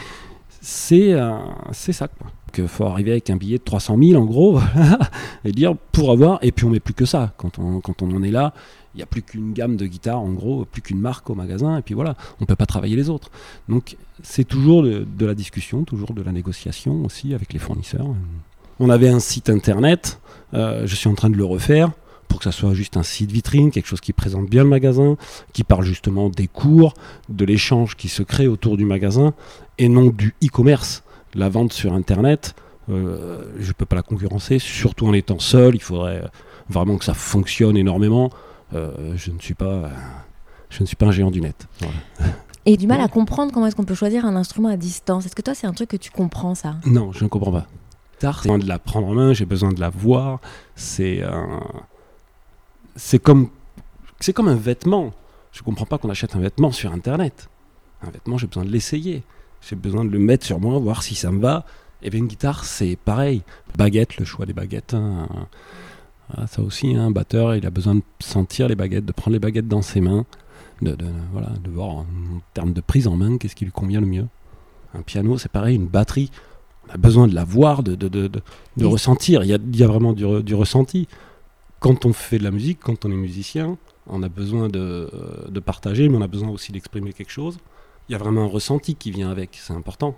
c'est 0.61 1.13
euh, 1.13 1.39
ça. 1.73 2.09
Quoi. 2.09 2.31
Que 2.53 2.67
faut 2.67 2.85
arriver 2.85 3.13
avec 3.13 3.31
un 3.31 3.37
billet 3.37 3.57
de 3.57 3.63
300 3.65 3.97
000 3.99 4.23
en 4.23 4.27
gros 4.27 4.61
et 5.45 5.53
dire 5.53 5.75
pour 5.93 6.11
avoir. 6.11 6.39
Et 6.43 6.53
puis 6.53 6.67
on 6.67 6.71
met 6.71 6.81
plus 6.81 6.95
que 6.95 7.07
ça. 7.07 7.33
Quand 7.39 7.59
on, 7.59 7.81
quand 7.81 8.03
on 8.03 8.15
en 8.15 8.23
est 8.23 8.31
là, 8.31 8.53
il 8.95 8.99
n'y 8.99 9.03
a 9.03 9.07
plus 9.07 9.23
qu'une 9.23 9.55
gamme 9.55 9.77
de 9.77 9.87
guitares 9.87 10.21
en 10.21 10.33
gros, 10.33 10.67
plus 10.67 10.83
qu'une 10.83 11.01
marque 11.01 11.31
au 11.31 11.35
magasin. 11.35 11.79
Et 11.79 11.83
puis 11.83 11.95
voilà, 11.95 12.15
on 12.41 12.45
peut 12.45 12.57
pas 12.57 12.67
travailler 12.67 12.95
les 12.95 13.09
autres. 13.09 13.31
Donc 13.71 13.97
c'est 14.23 14.45
toujours 14.45 14.83
de, 14.83 15.07
de 15.07 15.27
la 15.27 15.35
discussion, 15.35 15.85
toujours 15.85 16.13
de 16.13 16.23
la 16.23 16.33
négociation 16.33 17.03
aussi 17.07 17.33
avec 17.33 17.55
les 17.55 17.59
fournisseurs. 17.59 18.07
On 18.83 18.91
avait 18.91 19.09
un 19.09 19.21
site 19.21 19.49
internet 19.49 20.19
euh, 20.55 20.87
je 20.87 20.95
suis 20.95 21.09
en 21.09 21.15
train 21.15 21.31
de 21.31 21.37
le 21.37 21.45
refaire 21.45 21.93
pour 22.29 22.39
que 22.39 22.45
ça 22.45 22.53
soit 22.53 22.75
juste 22.75 22.97
un 22.97 23.03
site 23.03 23.31
vitrine, 23.31 23.71
quelque 23.71 23.87
chose 23.87 24.01
qui 24.01 24.13
présente 24.13 24.49
bien 24.49 24.65
le 24.65 24.71
magasin, 24.71 25.17
qui 25.53 25.65
parle 25.65 25.85
justement 25.85 26.31
des 26.31 26.49
cours, 26.49 26.95
de 27.29 27.45
l'échange 27.45 27.95
qui 27.95 28.09
se 28.09 28.23
crée 28.23 28.49
autour 28.49 28.77
du 28.77 28.85
magasin, 28.87 29.35
et 29.79 29.89
non 29.89 30.07
du 30.07 30.35
e-commerce. 30.43 31.03
La 31.35 31.49
vente 31.49 31.73
sur 31.73 31.93
Internet, 31.93 32.55
euh, 32.91 33.45
je 33.59 33.69
ne 33.69 33.73
peux 33.73 33.85
pas 33.85 33.97
la 33.97 34.03
concurrencer, 34.03 34.59
surtout 34.59 35.07
en 35.07 35.13
étant 35.13 35.39
seul, 35.39 35.75
il 35.75 35.83
faudrait 35.83 36.23
vraiment 36.69 36.97
que 36.97 37.05
ça 37.05 37.15
fonctionne 37.15 37.77
énormément. 37.77 38.31
Euh, 38.75 39.15
je, 39.17 39.31
ne 39.31 39.39
suis 39.39 39.55
pas, 39.55 39.91
je 40.71 40.83
ne 40.83 40.87
suis 40.87 40.97
pas 40.97 41.07
un 41.07 41.13
géant 41.13 41.31
du 41.31 41.43
net. 41.43 41.69
Et 42.65 42.79
du 42.79 42.87
mal 42.87 43.01
à 43.01 43.09
comprendre 43.09 43.53
comment 43.53 43.67
est-ce 43.67 43.77
qu'on 43.77 43.85
peut 43.85 43.95
choisir 43.95 44.25
un 44.25 44.37
instrument 44.37 44.69
à 44.69 44.77
distance. 44.77 45.27
Est-ce 45.27 45.37
que 45.37 45.43
toi, 45.43 45.55
c'est 45.55 45.67
un 45.67 45.73
truc 45.73 45.91
que 45.91 45.97
tu 45.99 46.11
comprends, 46.11 46.55
ça? 46.55 46.77
Non, 46.87 47.13
je 47.13 47.25
ne 47.25 47.29
comprends 47.29 47.53
pas. 47.53 47.67
J'ai 48.23 48.49
besoin 48.49 48.59
de 48.59 48.69
la 48.69 48.79
prendre 48.79 49.09
en 49.09 49.15
main, 49.15 49.33
j'ai 49.33 49.47
besoin 49.47 49.73
de 49.73 49.81
la 49.81 49.91
voir. 49.91 50.41
C'est 50.77 51.23
c'est 52.97 53.19
comme 53.19 53.49
c'est 54.21 54.33
comme 54.33 54.49
un 54.49 54.57
vêtement. 54.57 55.13
Je 55.53 55.63
comprends 55.63 55.87
pas 55.87 55.99
qu'on 55.99 56.11
achète 56.11 56.37
un 56.37 56.41
vêtement 56.41 56.73
sur 56.73 56.93
internet. 56.93 57.49
Un 58.03 58.11
vêtement, 58.11 58.39
j'ai 58.39 58.47
besoin 58.47 58.65
de 58.65 58.71
l'essayer. 58.71 59.23
J'ai 59.61 59.77
besoin 59.77 60.05
de 60.05 60.11
le 60.11 60.19
mettre 60.19 60.47
sur 60.47 60.59
moi, 60.59 60.79
voir 60.79 61.03
si 61.03 61.15
ça 61.15 61.31
me 61.31 61.41
va. 61.41 61.65
Et 62.03 62.11
bien 62.11 62.21
une 62.21 62.27
guitare, 62.27 62.65
c'est 62.65 62.97
pareil. 62.97 63.43
Baguette, 63.77 64.17
le 64.17 64.25
choix 64.25 64.47
des 64.47 64.53
baguettes. 64.53 64.95
Hein. 64.95 65.29
Ah, 66.35 66.47
ça 66.47 66.63
aussi, 66.63 66.95
un 66.97 67.11
batteur, 67.11 67.55
il 67.55 67.67
a 67.67 67.71
besoin 67.71 67.97
de 67.97 68.03
sentir 68.21 68.67
les 68.69 68.75
baguettes, 68.75 69.05
de 69.05 69.13
prendre 69.13 69.35
les 69.35 69.39
baguettes 69.39 69.69
dans 69.69 69.83
ses 69.83 70.01
mains, 70.01 70.25
de, 70.81 70.97
voilà, 71.33 71.51
de 71.63 71.71
voir 71.71 71.91
en 71.91 72.07
termes 72.55 72.73
de 72.73 72.81
prise 72.81 73.07
en 73.07 73.17
main 73.17 73.37
qu'est-ce 73.39 73.55
qui 73.55 73.65
lui 73.65 73.73
convient 73.73 74.01
le 74.01 74.07
mieux. 74.07 74.27
Un 74.95 75.03
piano, 75.03 75.37
c'est 75.39 75.51
pareil, 75.51 75.77
une 75.77 75.87
batterie, 75.87 76.31
on 76.89 76.95
a 76.95 76.97
besoin 76.97 77.29
de 77.29 77.35
la 77.35 77.45
voir, 77.45 77.83
de, 77.83 77.95
de, 77.95 78.09
de, 78.09 78.31
de 78.77 78.85
ressentir. 78.85 79.45
Il 79.45 79.51
y, 79.51 79.55
a, 79.55 79.59
y 79.73 79.83
a, 79.83 79.87
vraiment 79.87 80.13
du, 80.13 80.43
du, 80.43 80.55
ressenti. 80.55 81.09
Quand 81.81 82.05
on 82.07 82.13
fait 82.13 82.39
de 82.39 82.45
la 82.45 82.51
musique, 82.51 82.79
quand 82.81 83.05
on 83.05 83.11
est 83.11 83.17
musicien, 83.17 83.77
on 84.07 84.23
a 84.23 84.29
besoin 84.29 84.69
de, 84.69 85.09
partager, 85.65 86.09
mais 86.09 86.17
on 86.19 86.23
a 86.23 86.29
besoin 86.29 86.49
aussi 86.49 86.73
d'exprimer 86.73 87.13
quelque 87.13 87.31
chose. 87.31 87.59
Il 88.09 88.13
y 88.13 88.15
a 88.15 88.19
vraiment 88.19 88.43
un 88.43 88.49
ressenti 88.49 88.95
qui 88.95 89.11
vient 89.11 89.31
avec, 89.31 89.51
c'est 89.61 89.73
important. 89.73 90.17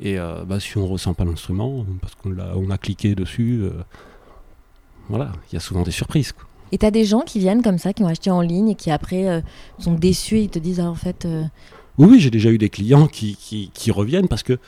Et 0.00 0.18
euh, 0.18 0.44
bah, 0.44 0.60
si 0.60 0.76
on 0.78 0.82
ne 0.82 0.88
ressent 0.88 1.14
pas 1.14 1.24
l'instrument, 1.24 1.84
parce 2.00 2.14
qu'on 2.14 2.38
a, 2.38 2.54
on 2.56 2.70
a 2.70 2.78
cliqué 2.78 3.14
dessus, 3.14 3.60
euh, 3.62 3.70
voilà, 5.08 5.32
il 5.50 5.54
y 5.54 5.56
a 5.56 5.60
souvent 5.60 5.82
des 5.82 5.90
surprises. 5.90 6.32
Quoi. 6.32 6.44
Et 6.72 6.78
tu 6.78 6.86
as 6.86 6.90
des 6.90 7.04
gens 7.04 7.20
qui 7.20 7.38
viennent 7.38 7.62
comme 7.62 7.78
ça, 7.78 7.92
qui 7.92 8.02
ont 8.02 8.08
acheté 8.08 8.30
en 8.30 8.40
ligne 8.40 8.70
et 8.70 8.74
qui 8.74 8.90
après 8.90 9.28
euh, 9.28 9.40
sont 9.78 9.94
déçus 9.94 10.38
et 10.38 10.42
ils 10.42 10.50
te 10.50 10.58
disent 10.58 10.80
ah, 10.80 10.90
en 10.90 10.94
fait. 10.94 11.26
Oui, 11.98 12.08
oui, 12.10 12.20
j'ai 12.20 12.30
déjà 12.30 12.50
eu 12.50 12.58
des 12.58 12.70
clients 12.70 13.06
qui, 13.06 13.36
qui, 13.36 13.70
qui, 13.74 13.90
reviennent 13.90 14.28
parce 14.28 14.42
que 14.42 14.58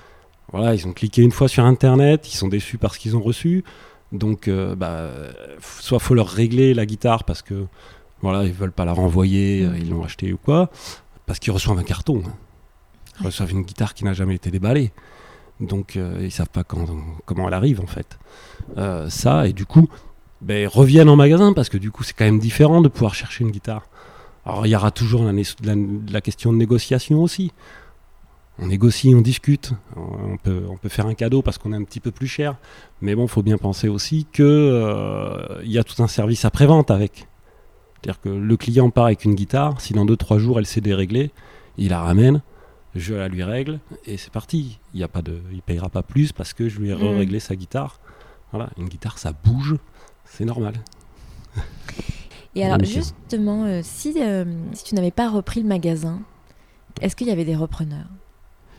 voilà, 0.53 0.75
ils 0.75 0.87
ont 0.87 0.93
cliqué 0.93 1.23
une 1.23 1.33
fois 1.33 1.49
sur 1.49 1.65
Internet, 1.65 2.33
ils 2.33 2.37
sont 2.37 2.49
déçus 2.49 2.79
parce 2.79 2.99
qu'ils 2.99 3.17
ont 3.17 3.23
reçu. 3.23 3.65
Donc, 4.13 4.49
bah, 4.49 5.11
soit 5.61 5.99
faut 5.99 6.15
leur 6.15 6.29
régler 6.29 6.75
la 6.75 6.87
guitare 6.87 7.25
parce 7.25 7.43
que 7.43 7.67
voilà, 8.21 8.45
ils 8.45 8.53
veulent 8.53 8.73
pas 8.73 8.85
la 8.85 8.93
renvoyer, 8.93 9.67
mmh. 9.67 9.77
ils 9.79 9.91
l'ont 9.91 10.05
acheté 10.05 10.33
ou 10.33 10.37
quoi, 10.37 10.71
parce 11.27 11.39
qu'ils 11.39 11.53
reçoivent 11.53 11.79
un 11.79 11.83
carton. 11.83 12.23
Ils 13.21 13.27
reçoivent 13.27 13.51
une 13.51 13.63
guitare 13.63 13.95
qui 13.95 14.05
n'a 14.05 14.13
jamais 14.13 14.37
été 14.37 14.51
déballée. 14.51 14.93
Donc 15.61 15.97
euh, 15.97 16.19
ils 16.23 16.33
savent 16.33 16.49
pas 16.49 16.65
quand, 16.65 16.87
comment 17.27 17.49
elle 17.49 17.55
arrive 17.55 17.81
en 17.81 17.87
fait. 17.87 18.19
Euh, 18.77 19.09
ça, 19.09 19.47
et 19.47 19.53
du 19.53 19.67
coup, 19.67 19.89
ben, 20.41 20.67
reviennent 20.67 21.09
en 21.09 21.17
magasin 21.17 21.53
parce 21.53 21.69
que 21.69 21.79
du 21.79 21.91
coup 21.91 22.03
c'est 22.03 22.15
quand 22.15 22.25
même 22.25 22.41
différent 22.41 22.81
de 22.81 22.89
pouvoir 22.89 23.15
chercher 23.15 23.45
une 23.45 23.51
guitare. 23.51 23.87
Alors 24.45 24.67
il 24.67 24.71
y 24.71 24.77
aura 24.77 24.91
toujours 24.91 25.23
la, 25.23 25.33
la, 26.11 26.21
question 26.21 26.53
de 26.53 26.59
négociation 26.59 27.23
aussi. 27.23 27.53
On 28.59 28.69
négocie, 28.69 29.13
on 29.15 29.21
discute, 29.21 29.73
on 29.97 30.37
peut, 30.37 30.63
on 30.69 30.77
peut 30.77 30.89
faire 30.89 31.07
un 31.07 31.15
cadeau 31.15 31.43
parce 31.43 31.59
qu'on 31.59 31.73
est 31.73 31.77
un 31.77 31.83
petit 31.83 31.99
peu 31.99 32.13
plus 32.13 32.29
cher. 32.29 32.57
Mais 33.01 33.17
bon, 33.17 33.25
il 33.25 33.29
faut 33.29 33.43
bien 33.43 33.59
penser 33.59 33.89
aussi 33.89 34.27
qu'il 34.33 34.45
euh, 34.45 35.61
y 35.65 35.77
a 35.77 35.85
tout 35.85 36.01
un 36.03 36.07
service 36.07 36.45
après-vente 36.45 36.91
avec. 36.91 37.27
C'est-à-dire 37.97 38.21
que 38.21 38.29
le 38.29 38.57
client 38.57 38.91
part 38.91 39.07
avec 39.07 39.25
une 39.25 39.35
guitare, 39.35 39.81
si 39.81 39.93
dans 39.93 40.05
2-3 40.05 40.39
jours 40.39 40.59
elle 40.59 40.67
s'est 40.67 40.81
déréglée, 40.81 41.33
il 41.79 41.89
la 41.89 42.01
ramène, 42.01 42.43
je 42.95 43.15
la 43.15 43.29
lui 43.29 43.43
règle 43.43 43.81
et 44.07 44.17
c'est 44.17 44.33
parti. 44.33 44.79
Il 44.93 45.01
y 45.01 45.03
a 45.03 45.09
pas 45.09 45.23
de, 45.23 45.41
il 45.53 45.63
payera 45.63 45.89
pas 45.89 46.03
plus 46.03 46.33
parce 46.33 46.53
que 46.53 46.69
je 46.69 46.79
lui 46.79 46.91
ai 46.91 46.95
mm. 46.95 47.17
réglé 47.19 47.41
sa 47.41 47.57
guitare. 47.57 47.99
Voilà, 48.53 48.71
une 48.79 48.89
guitare 48.89 49.19
ça 49.19 49.33
bouge, 49.33 49.77
c'est 50.25 50.45
normal. 50.45 50.75
Et 52.55 52.65
alors 52.65 52.85
justement, 52.85 53.65
euh, 53.65 53.81
si, 53.83 54.15
euh, 54.21 54.45
si 54.75 54.85
tu 54.85 54.95
n'avais 54.95 55.11
pas 55.11 55.29
repris 55.29 55.61
le 55.61 55.67
magasin, 55.67 56.21
est-ce 57.01 57.17
qu'il 57.17 57.27
y 57.27 57.33
avait 57.33 57.45
des 57.45 57.57
repreneurs? 57.57 58.07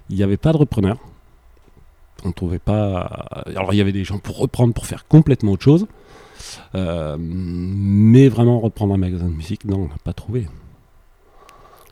Il 0.10 0.16
n'y 0.18 0.24
avait 0.24 0.38
pas 0.38 0.52
de 0.52 0.58
repreneurs. 0.58 1.00
On 2.24 2.30
ne 2.30 2.34
trouvait 2.34 2.60
pas. 2.60 3.26
Alors 3.56 3.74
il 3.74 3.78
y 3.78 3.82
avait 3.82 3.92
des 3.92 4.04
gens 4.04 4.20
pour 4.20 4.38
reprendre 4.38 4.74
pour 4.74 4.86
faire 4.86 5.08
complètement 5.08 5.54
autre 5.54 5.64
chose. 5.64 5.88
Euh, 6.76 7.18
mais 7.20 8.28
vraiment 8.28 8.60
reprendre 8.60 8.94
un 8.94 8.98
magasin 8.98 9.26
de 9.26 9.34
musique, 9.34 9.66
non, 9.66 9.84
on 9.84 9.88
n'a 9.88 9.98
pas 10.04 10.14
trouvé. 10.14 10.48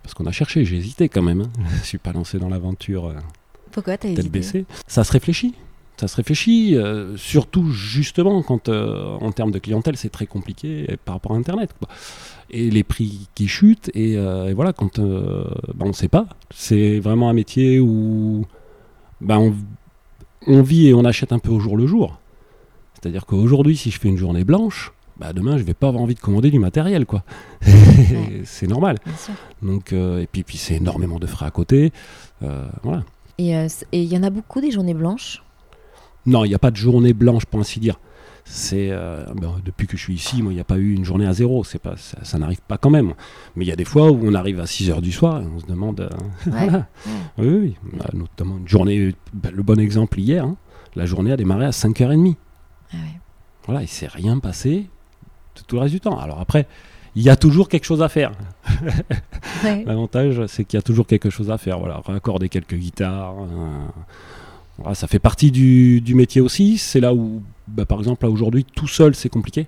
Parce 0.02 0.14
qu'on 0.14 0.26
a 0.26 0.32
cherché, 0.32 0.66
j'ai 0.66 0.78
hésité 0.78 1.10
quand 1.10 1.22
même. 1.22 1.42
Hein. 1.42 1.50
Je 1.72 1.80
ne 1.80 1.84
suis 1.84 1.98
pas 1.98 2.12
lancé 2.12 2.40
dans 2.40 2.50
l'aventure. 2.50 3.08
Euh, 3.08 3.14
Pourquoi 3.72 3.98
t'as 3.98 4.10
hésité? 4.10 4.66
Ça 4.88 5.04
se 5.04 5.12
réfléchit. 5.12 5.56
Ça 5.98 6.08
se 6.08 6.16
réfléchit, 6.16 6.76
euh, 6.76 7.16
surtout 7.18 7.72
justement 7.72 8.42
quand 8.42 8.68
euh, 8.68 9.16
en 9.22 9.32
termes 9.32 9.52
de 9.52 9.60
clientèle 9.60 9.96
c'est 9.96 10.10
très 10.10 10.26
compliqué 10.26 10.98
par 11.06 11.16
rapport 11.16 11.34
à 11.34 11.36
Internet. 11.36 11.74
Et 12.50 12.70
les 12.70 12.84
prix 12.84 13.30
qui 13.36 13.48
chutent, 13.48 13.90
et, 13.96 14.16
voilà, 14.54 14.74
quand 14.74 15.00
bah, 15.00 15.86
on 15.86 15.88
ne 15.88 15.94
sait 15.94 16.08
pas. 16.08 16.28
C'est 16.54 17.00
vraiment 17.00 17.30
un 17.30 17.34
métier 17.34 17.80
où 17.80 18.46
bah, 19.22 19.40
on, 19.40 19.56
on, 20.46 20.62
vit 20.62 20.90
et 20.90 20.94
on 20.94 21.04
achète 21.04 21.32
un 21.32 21.40
peu 21.40 21.50
au 21.50 21.60
jour 21.60 21.78
le 21.78 21.88
jour. 21.88 22.20
C'est-à-dire 22.94 23.26
qu'aujourd'hui, 23.26 23.76
si 23.76 23.90
je 23.90 24.00
fais 24.00 24.08
une 24.08 24.18
journée 24.18 24.44
blanche, 24.44 24.94
bah 25.18 25.34
demain 25.34 25.58
je 25.58 25.64
vais 25.64 25.74
pas 25.74 25.90
avoir 25.90 26.04
envie 26.04 26.16
de 26.16 26.20
commander 26.20 26.50
du 26.50 26.60
matériel 26.60 27.06
quoi. 27.06 27.24
c'est 28.46 28.68
normal. 28.68 28.98
Donc 29.62 29.94
euh, 29.94 30.22
et 30.22 30.28
puis 30.28 30.44
puis 30.44 30.58
c'est 30.58 30.76
énormément 30.76 31.20
de 31.20 31.28
frais 31.28 31.46
à 31.46 31.52
côté, 31.52 31.92
euh, 32.42 32.68
voilà. 32.84 33.04
Euh, 33.40 33.68
et 33.92 34.02
il 34.02 34.12
y 34.12 34.18
en 34.18 34.24
a 34.24 34.30
beaucoup 34.30 34.62
des 34.62 34.72
journées 34.72 34.94
blanches? 34.94 35.44
Non, 36.26 36.46
il 36.46 36.50
n'y 36.50 36.56
a 36.56 36.60
pas 36.60 36.72
de 36.72 36.76
journée 36.76 37.14
blanche 37.14 37.46
pour 37.46 37.60
ainsi 37.60 37.80
dire. 37.80 38.00
C'est 38.46 38.90
ben, 38.90 39.56
depuis 39.64 39.88
que 39.88 39.96
je 39.96 40.04
suis 40.04 40.16
ici, 40.16 40.42
moi 40.42 40.52
il 40.52 40.56
n'y 40.56 40.62
a 40.62 40.66
pas 40.66 40.78
eu 40.78 40.94
une 40.94 41.06
journée 41.06 41.26
à 41.26 41.34
zéro. 41.34 41.64
C'est 41.64 41.80
pas 41.80 41.96
ça, 41.98 42.38
n'arrive 42.38 42.62
pas 42.62 42.78
quand 42.78 42.90
même. 42.90 43.14
Mais 43.56 43.64
il 43.64 43.68
y 43.70 43.72
a 43.72 43.78
des 43.78 43.86
fois 43.86 44.12
où 44.12 44.20
on 44.22 44.34
arrive 44.34 44.60
à 44.60 44.66
6 44.66 44.90
heures 44.90 45.02
du 45.02 45.14
soir 45.14 45.42
et 45.42 45.46
on 45.46 45.60
se 45.60 45.66
demande. 45.66 46.10
Oui, 47.38 47.48
oui. 47.48 47.76
Bah, 47.94 48.10
notamment 48.14 48.58
une 48.58 48.68
journée. 48.68 49.16
Bah, 49.34 49.50
le 49.52 49.64
bon 49.64 49.80
exemple 49.80 50.20
hier, 50.20 50.44
hein, 50.44 50.58
la 50.96 51.06
journée 51.06 51.32
a 51.32 51.38
démarré 51.38 51.66
à 51.66 51.72
5h30. 51.72 52.36
Ah 52.92 52.98
voilà, 53.66 53.82
il 53.82 53.88
s'est 53.88 54.08
rien 54.08 54.40
passé 54.40 54.90
tout 55.68 55.76
le 55.76 55.82
reste 55.82 55.94
du 55.94 56.00
temps. 56.00 56.20
Alors 56.20 56.40
après, 56.40 56.68
il 57.16 57.22
y 57.22 57.30
a 57.30 57.36
toujours 57.36 57.70
quelque 57.70 57.86
chose 57.86 58.02
à 58.02 58.10
faire. 58.10 58.32
L'avantage, 59.64 60.46
c'est 60.48 60.66
qu'il 60.66 60.78
y 60.78 60.80
a 60.80 60.82
toujours 60.82 61.08
quelque 61.08 61.30
chose 61.30 61.52
à 61.52 61.58
faire. 61.58 61.80
Voilà, 61.80 62.02
raccorder 62.06 62.50
quelques 62.50 62.76
guitares. 62.76 63.36
Euh, 63.40 63.88
ça 64.94 65.08
fait 65.08 65.20
partie 65.20 65.52
du, 65.52 66.16
métier 66.16 66.42
aussi. 66.42 66.78
C'est 66.78 67.00
là 67.00 67.14
où, 67.14 67.42
bah, 67.68 67.86
par 67.86 68.00
exemple, 68.00 68.26
aujourd'hui, 68.26 68.66
tout 68.66 68.88
seul, 68.88 69.16
c'est 69.16 69.30
compliqué 69.30 69.68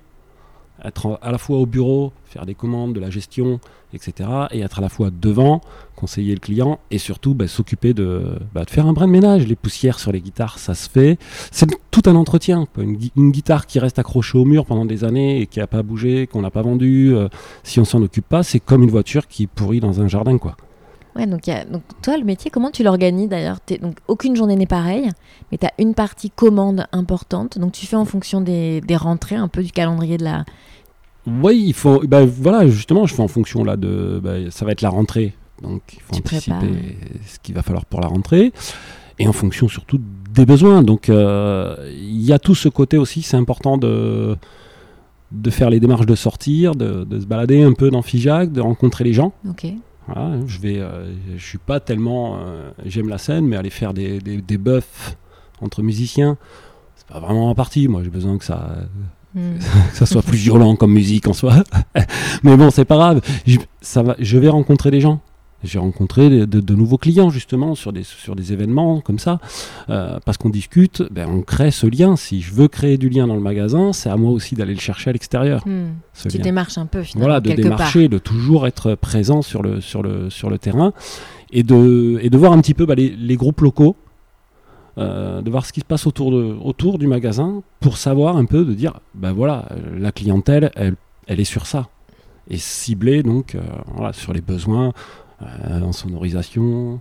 être 0.84 1.18
à 1.22 1.32
la 1.32 1.38
fois 1.38 1.58
au 1.58 1.66
bureau, 1.66 2.12
faire 2.24 2.46
des 2.46 2.54
commandes, 2.54 2.92
de 2.92 3.00
la 3.00 3.10
gestion, 3.10 3.60
etc. 3.92 4.28
Et 4.50 4.60
être 4.60 4.78
à 4.78 4.82
la 4.82 4.88
fois 4.88 5.10
devant, 5.10 5.60
conseiller 5.94 6.34
le 6.34 6.40
client 6.40 6.78
et 6.90 6.98
surtout 6.98 7.34
bah, 7.34 7.48
s'occuper 7.48 7.94
de, 7.94 8.38
bah, 8.54 8.64
de, 8.64 8.70
faire 8.70 8.86
un 8.86 8.92
brin 8.92 9.06
de 9.06 9.12
ménage. 9.12 9.46
Les 9.46 9.56
poussières 9.56 9.98
sur 9.98 10.12
les 10.12 10.20
guitares, 10.20 10.58
ça 10.58 10.74
se 10.74 10.88
fait. 10.88 11.18
C'est 11.50 11.66
tout 11.90 12.02
un 12.06 12.14
entretien. 12.14 12.66
Une, 12.78 12.98
une, 13.16 13.30
guitare 13.30 13.66
qui 13.66 13.78
reste 13.78 13.98
accrochée 13.98 14.38
au 14.38 14.44
mur 14.44 14.66
pendant 14.66 14.84
des 14.84 15.04
années 15.04 15.40
et 15.40 15.46
qui 15.46 15.58
n'a 15.58 15.66
pas 15.66 15.82
bougé, 15.82 16.26
qu'on 16.26 16.42
n'a 16.42 16.50
pas 16.50 16.62
vendue, 16.62 17.14
euh, 17.14 17.28
si 17.62 17.80
on 17.80 17.84
s'en 17.84 18.02
occupe 18.02 18.28
pas, 18.28 18.42
c'est 18.42 18.60
comme 18.60 18.82
une 18.82 18.90
voiture 18.90 19.26
qui 19.26 19.46
pourrit 19.46 19.80
dans 19.80 20.00
un 20.00 20.08
jardin. 20.08 20.38
quoi. 20.38 20.56
Ouais, 21.16 21.26
donc, 21.26 21.46
y 21.46 21.50
a, 21.50 21.64
donc 21.64 21.82
toi, 22.02 22.16
le 22.18 22.24
métier, 22.24 22.50
comment 22.50 22.70
tu 22.70 22.82
l'organises 22.82 23.28
d'ailleurs? 23.28 23.58
Donc 23.80 23.96
aucune 24.06 24.36
journée 24.36 24.56
n'est 24.56 24.66
pareille, 24.66 25.10
mais 25.50 25.58
tu 25.58 25.66
as 25.66 25.72
une 25.78 25.94
partie 25.94 26.30
commande 26.30 26.86
importante. 26.92 27.58
Donc 27.58 27.72
tu 27.72 27.86
fais 27.86 27.96
en 27.96 28.04
fonction 28.04 28.40
des, 28.40 28.80
des 28.82 28.96
rentrées, 28.96 29.36
un 29.36 29.48
peu 29.48 29.62
du 29.62 29.72
calendrier 29.72 30.18
de 30.18 30.24
la, 30.24 30.44
oui, 31.26 31.64
il 31.66 31.74
faut. 31.74 32.00
Bah, 32.06 32.24
voilà, 32.24 32.68
justement, 32.68 33.06
je 33.06 33.14
fais 33.14 33.22
en 33.22 33.28
fonction 33.28 33.64
là 33.64 33.76
de. 33.76 34.20
Bah, 34.22 34.50
ça 34.50 34.64
va 34.64 34.72
être 34.72 34.82
la 34.82 34.90
rentrée, 34.90 35.34
donc 35.60 35.82
il 35.92 36.00
faut 36.00 36.16
anticiper 36.16 36.96
ce 37.26 37.38
qu'il 37.40 37.54
va 37.54 37.62
falloir 37.62 37.84
pour 37.84 38.00
la 38.00 38.06
rentrée, 38.06 38.52
et 39.18 39.26
en 39.26 39.32
fonction 39.32 39.66
surtout 39.68 40.00
des 40.32 40.46
besoins. 40.46 40.82
Donc 40.82 41.08
euh, 41.08 41.92
il 41.92 42.22
y 42.22 42.32
a 42.32 42.38
tout 42.38 42.54
ce 42.54 42.68
côté 42.68 42.96
aussi, 42.96 43.22
c'est 43.22 43.36
important 43.36 43.76
de 43.76 44.36
de 45.32 45.50
faire 45.50 45.70
les 45.70 45.80
démarches 45.80 46.06
de 46.06 46.14
sortir, 46.14 46.76
de, 46.76 47.02
de 47.02 47.18
se 47.18 47.26
balader 47.26 47.60
un 47.60 47.72
peu 47.72 47.90
dans 47.90 48.02
Figeac, 48.02 48.52
de 48.52 48.60
rencontrer 48.60 49.02
les 49.02 49.12
gens. 49.12 49.32
Ok. 49.50 49.66
Voilà, 50.06 50.38
je 50.46 50.58
vais, 50.60 50.78
euh, 50.78 51.12
je 51.36 51.44
suis 51.44 51.58
pas 51.58 51.80
tellement, 51.80 52.38
euh, 52.38 52.70
j'aime 52.84 53.08
la 53.08 53.18
scène, 53.18 53.46
mais 53.46 53.56
aller 53.56 53.70
faire 53.70 53.92
des, 53.92 54.20
des, 54.20 54.40
des 54.40 54.58
buffs 54.58 55.16
entre 55.60 55.82
musiciens, 55.82 56.36
c'est 56.94 57.06
pas 57.08 57.18
vraiment 57.18 57.48
ma 57.48 57.54
partie. 57.54 57.88
Moi, 57.88 58.02
j'ai 58.04 58.10
besoin 58.10 58.38
que 58.38 58.44
ça, 58.44 58.76
Hmm. 59.36 59.58
que 59.90 59.96
ça 59.96 60.06
soit 60.06 60.22
plus 60.22 60.38
violent 60.38 60.76
comme 60.76 60.92
musique 60.92 61.28
en 61.28 61.34
soi. 61.34 61.62
Mais 62.42 62.56
bon, 62.56 62.70
c'est 62.70 62.86
pas 62.86 62.96
grave. 62.96 63.20
Je, 63.46 63.58
ça 63.82 64.02
va, 64.02 64.16
je 64.18 64.38
vais 64.38 64.48
rencontrer 64.48 64.90
des 64.90 65.02
gens. 65.02 65.20
J'ai 65.64 65.78
rencontré 65.78 66.46
de, 66.46 66.74
nouveaux 66.74 66.98
clients 66.98 67.30
justement 67.30 67.74
sur 67.74 67.92
des, 67.92 68.02
sur 68.02 68.36
des 68.36 68.52
événements 68.52 69.00
comme 69.00 69.18
ça, 69.18 69.40
euh, 69.88 70.18
parce 70.24 70.36
qu'on 70.36 70.50
discute, 70.50 71.02
ben, 71.10 71.28
on 71.28 71.42
crée 71.42 71.70
ce 71.70 71.86
lien. 71.86 72.16
Si 72.16 72.40
je 72.40 72.52
veux 72.52 72.68
créer 72.68 72.98
du 72.98 73.08
lien 73.08 73.26
dans 73.26 73.34
le 73.34 73.40
magasin, 73.40 73.92
c'est 73.92 74.10
à 74.10 74.16
moi 74.16 74.30
aussi 74.30 74.54
d'aller 74.54 74.74
le 74.74 74.80
chercher 74.80 75.10
à 75.10 75.12
l'extérieur. 75.12 75.66
Hmm. 75.66 75.94
Tu 76.28 76.38
démarches 76.38 76.78
un 76.78 76.86
peu 76.86 77.02
finalement. 77.02 77.26
Voilà, 77.26 77.40
de 77.40 77.52
démarcher, 77.52 78.08
de 78.08 78.18
toujours 78.18 78.66
être 78.66 78.94
présent 78.94 79.42
sur 79.42 79.62
le, 79.62 79.80
sur 79.80 80.02
le, 80.02 80.30
sur 80.30 80.50
le 80.50 80.58
terrain 80.58 80.92
et 81.50 81.62
de, 81.62 82.18
et 82.22 82.30
de 82.30 82.36
voir 82.36 82.52
un 82.52 82.60
petit 82.60 82.74
peu 82.74 82.86
bah, 82.86 82.94
les, 82.94 83.10
les 83.10 83.36
groupes 83.36 83.60
locaux 83.60 83.96
euh, 84.98 85.42
de 85.42 85.50
voir 85.50 85.66
ce 85.66 85.74
qui 85.74 85.80
se 85.80 85.84
passe 85.84 86.06
autour, 86.06 86.30
de, 86.30 86.56
autour 86.62 86.98
du 86.98 87.06
magasin 87.06 87.62
pour 87.80 87.98
savoir 87.98 88.38
un 88.38 88.46
peu, 88.46 88.64
de 88.64 88.72
dire, 88.72 89.00
ben 89.14 89.32
voilà, 89.32 89.68
la 89.94 90.10
clientèle, 90.10 90.70
elle, 90.74 90.96
elle 91.26 91.38
est 91.38 91.44
sur 91.44 91.66
ça. 91.66 91.88
Et 92.48 92.56
cibler 92.56 93.22
donc 93.22 93.54
euh, 93.54 93.60
voilà, 93.94 94.14
sur 94.14 94.32
les 94.32 94.40
besoins 94.40 94.92
en 95.40 95.92
sonorisation. 95.92 97.00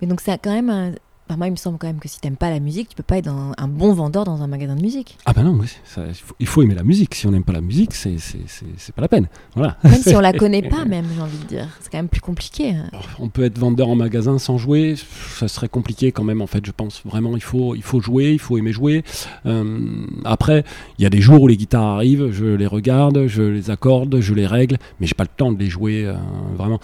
Mais 0.00 0.06
donc 0.06 0.20
c'est 0.20 0.38
quand 0.38 0.52
même 0.52 0.96
Moi, 1.36 1.48
il 1.48 1.50
me 1.50 1.56
semble 1.56 1.78
quand 1.78 1.88
même 1.88 1.98
que 1.98 2.08
si 2.08 2.20
t'aimes 2.20 2.36
pas 2.36 2.50
la 2.50 2.60
musique, 2.60 2.90
tu 2.90 2.94
peux 2.94 3.02
pas 3.02 3.16
être 3.18 3.26
un, 3.28 3.52
un 3.58 3.66
bon 3.66 3.92
vendeur 3.92 4.24
dans 4.24 4.42
un 4.42 4.46
magasin 4.46 4.76
de 4.76 4.80
musique. 4.82 5.18
Ah 5.26 5.32
bah 5.32 5.42
non, 5.42 5.56
oui, 5.60 5.66
ça, 5.84 6.02
il, 6.06 6.14
faut, 6.14 6.34
il 6.38 6.46
faut 6.46 6.62
aimer 6.62 6.74
la 6.76 6.84
musique. 6.84 7.14
Si 7.16 7.26
on 7.26 7.32
n'aime 7.32 7.42
pas 7.42 7.52
la 7.52 7.60
musique, 7.60 7.92
c'est 7.94 8.18
c'est- 8.18 8.92
pas 8.94 9.02
la 9.02 9.08
peine. 9.08 9.28
Voilà. 9.56 9.76
Même 9.82 9.94
si 10.00 10.14
on 10.14 10.20
la 10.20 10.32
connaît 10.32 10.62
pas, 10.68 10.84
même, 10.84 11.06
j'ai 11.14 11.20
envie 11.20 11.38
de 11.38 11.44
dire. 11.44 11.66
C'est 11.80 11.90
quand 11.90 11.98
même 11.98 12.08
plus 12.08 12.20
compliqué. 12.20 12.70
hein. 12.70 12.88
On 13.18 13.28
peut 13.30 13.42
être 13.42 13.58
vendeur 13.58 13.88
en 13.88 13.96
magasin 13.96 14.38
sans 14.38 14.58
jouer, 14.58 14.94
ça 15.36 15.48
serait 15.48 15.68
compliqué 15.68 16.12
quand 16.12 16.24
même 16.24 16.40
en 16.40 16.46
fait. 16.46 16.64
Je 16.64 16.70
pense 16.72 17.02
vraiment 17.04 17.34
il 17.36 17.42
faut 17.42 17.74
il 17.74 17.82
faut 17.82 18.00
jouer, 18.00 18.30
il 18.32 18.38
faut 18.38 18.56
aimer 18.56 18.72
jouer. 18.72 19.02
Euh, 19.46 20.06
après, 20.24 20.62
il 20.98 21.02
y 21.02 21.06
a 21.06 21.10
des 21.10 21.20
jours 21.20 21.42
où 21.42 21.48
les 21.48 21.56
guitares 21.56 21.84
arrivent, 21.84 22.30
je 22.30 22.44
les 22.44 22.66
regarde, 22.66 23.26
je 23.26 23.42
les 23.42 23.70
accorde, 23.70 24.20
je 24.20 24.34
les 24.34 24.46
règle, 24.46 24.76
mais 25.00 25.06
j'ai 25.06 25.14
pas 25.14 25.24
le 25.24 25.30
temps 25.36 25.50
de 25.52 25.58
les 25.58 25.68
jouer 25.70 26.04
euh, 26.06 26.14
vraiment. 26.56 26.78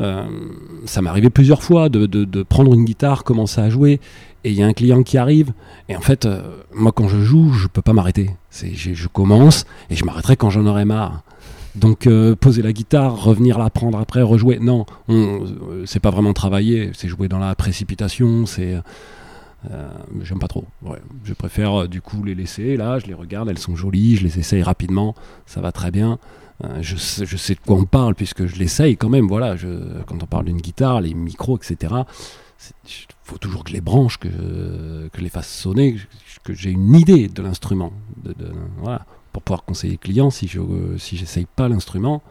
Euh, 0.00 0.24
ça 0.84 1.00
arrivé 1.06 1.30
plusieurs 1.30 1.62
fois 1.62 1.88
de, 1.88 2.42
prendre 2.42 2.74
une 2.74 2.84
guitare, 2.84 3.24
commencer 3.24 3.60
à 3.60 3.70
jouer, 3.70 4.00
et 4.44 4.50
il 4.50 4.54
y 4.56 4.62
a 4.62 4.66
un 4.66 4.72
client 4.72 5.02
qui 5.02 5.18
arrive, 5.18 5.52
et 5.88 5.96
en 5.96 6.00
fait, 6.00 6.26
euh, 6.26 6.42
moi 6.74 6.92
quand 6.92 7.08
je 7.08 7.20
joue, 7.20 7.52
je 7.52 7.66
peux 7.66 7.82
pas 7.82 7.92
m'arrêter. 7.92 8.30
Je, 8.50 8.94
je 8.94 9.08
commence 9.08 9.64
et 9.90 9.96
je 9.96 10.04
m'arrêterai 10.04 10.36
quand 10.36 10.50
j'en 10.50 10.66
aurai 10.66 10.84
marre. 10.84 11.22
Donc 11.74 12.06
euh, 12.06 12.34
poser 12.34 12.62
la 12.62 12.72
guitare, 12.72 13.22
revenir 13.22 13.58
la 13.58 13.68
prendre 13.70 13.98
après, 13.98 14.22
rejouer, 14.22 14.58
non, 14.60 14.86
on- 15.08 15.44
euh, 15.44 15.82
c'est 15.86 16.00
pas 16.00 16.10
vraiment 16.10 16.32
travailler, 16.32 16.90
c'est 16.94 17.08
jouer 17.08 17.28
dans 17.28 17.38
la 17.38 17.54
précipitation, 17.54 18.46
c'est 18.46 18.76
j'aime 20.22 20.38
pas 20.38 20.46
trop. 20.46 20.64
Je 21.24 21.34
préfère 21.34 21.88
du 21.88 22.00
coup 22.00 22.22
les 22.22 22.36
laisser 22.36 22.76
là, 22.76 23.00
je 23.00 23.06
les 23.06 23.14
regarde, 23.14 23.48
elles 23.48 23.58
sont 23.58 23.74
jolies, 23.74 24.14
je 24.16 24.22
les 24.22 24.38
essaye 24.38 24.62
rapidement, 24.62 25.16
ça 25.44 25.60
va 25.60 25.72
très 25.72 25.90
bien. 25.90 26.20
Euh, 26.64 26.78
je, 26.80 26.96
sais, 26.96 27.54
de 27.54 27.60
quoi 27.60 27.76
on 27.76 27.84
parle 27.84 28.14
puisque 28.14 28.46
je 28.46 28.56
l'essaye 28.56 28.96
quand 28.96 29.08
même. 29.08 29.26
Voilà, 29.26 29.56
quand 30.06 30.22
on 30.22 30.26
parle 30.26 30.46
d'une 30.46 30.60
guitare, 30.60 31.00
les 31.00 31.14
micros, 31.14 31.56
etc. 31.56 31.94
Il 32.84 32.90
faut 33.22 33.38
toujours 33.38 33.64
que 33.64 33.70
je 33.70 33.74
les 33.74 33.80
branche, 33.80 34.18
que, 34.18 34.30
je 35.14 35.20
les 35.20 35.28
fasse 35.28 35.48
sonner, 35.48 35.96
que, 36.44 36.54
j'ai 36.54 36.70
une 36.70 36.94
idée 36.94 37.28
de 37.28 37.42
l'instrument. 37.42 37.92
Pour 39.32 39.42
pouvoir 39.42 39.64
conseiller 39.64 39.94
le 39.94 39.98
client, 39.98 40.30
si 40.30 40.48
je 40.48 40.60
euh, 40.60 40.96
si 40.96 41.46
pas 41.56 41.68
l'instrument, 41.68 42.22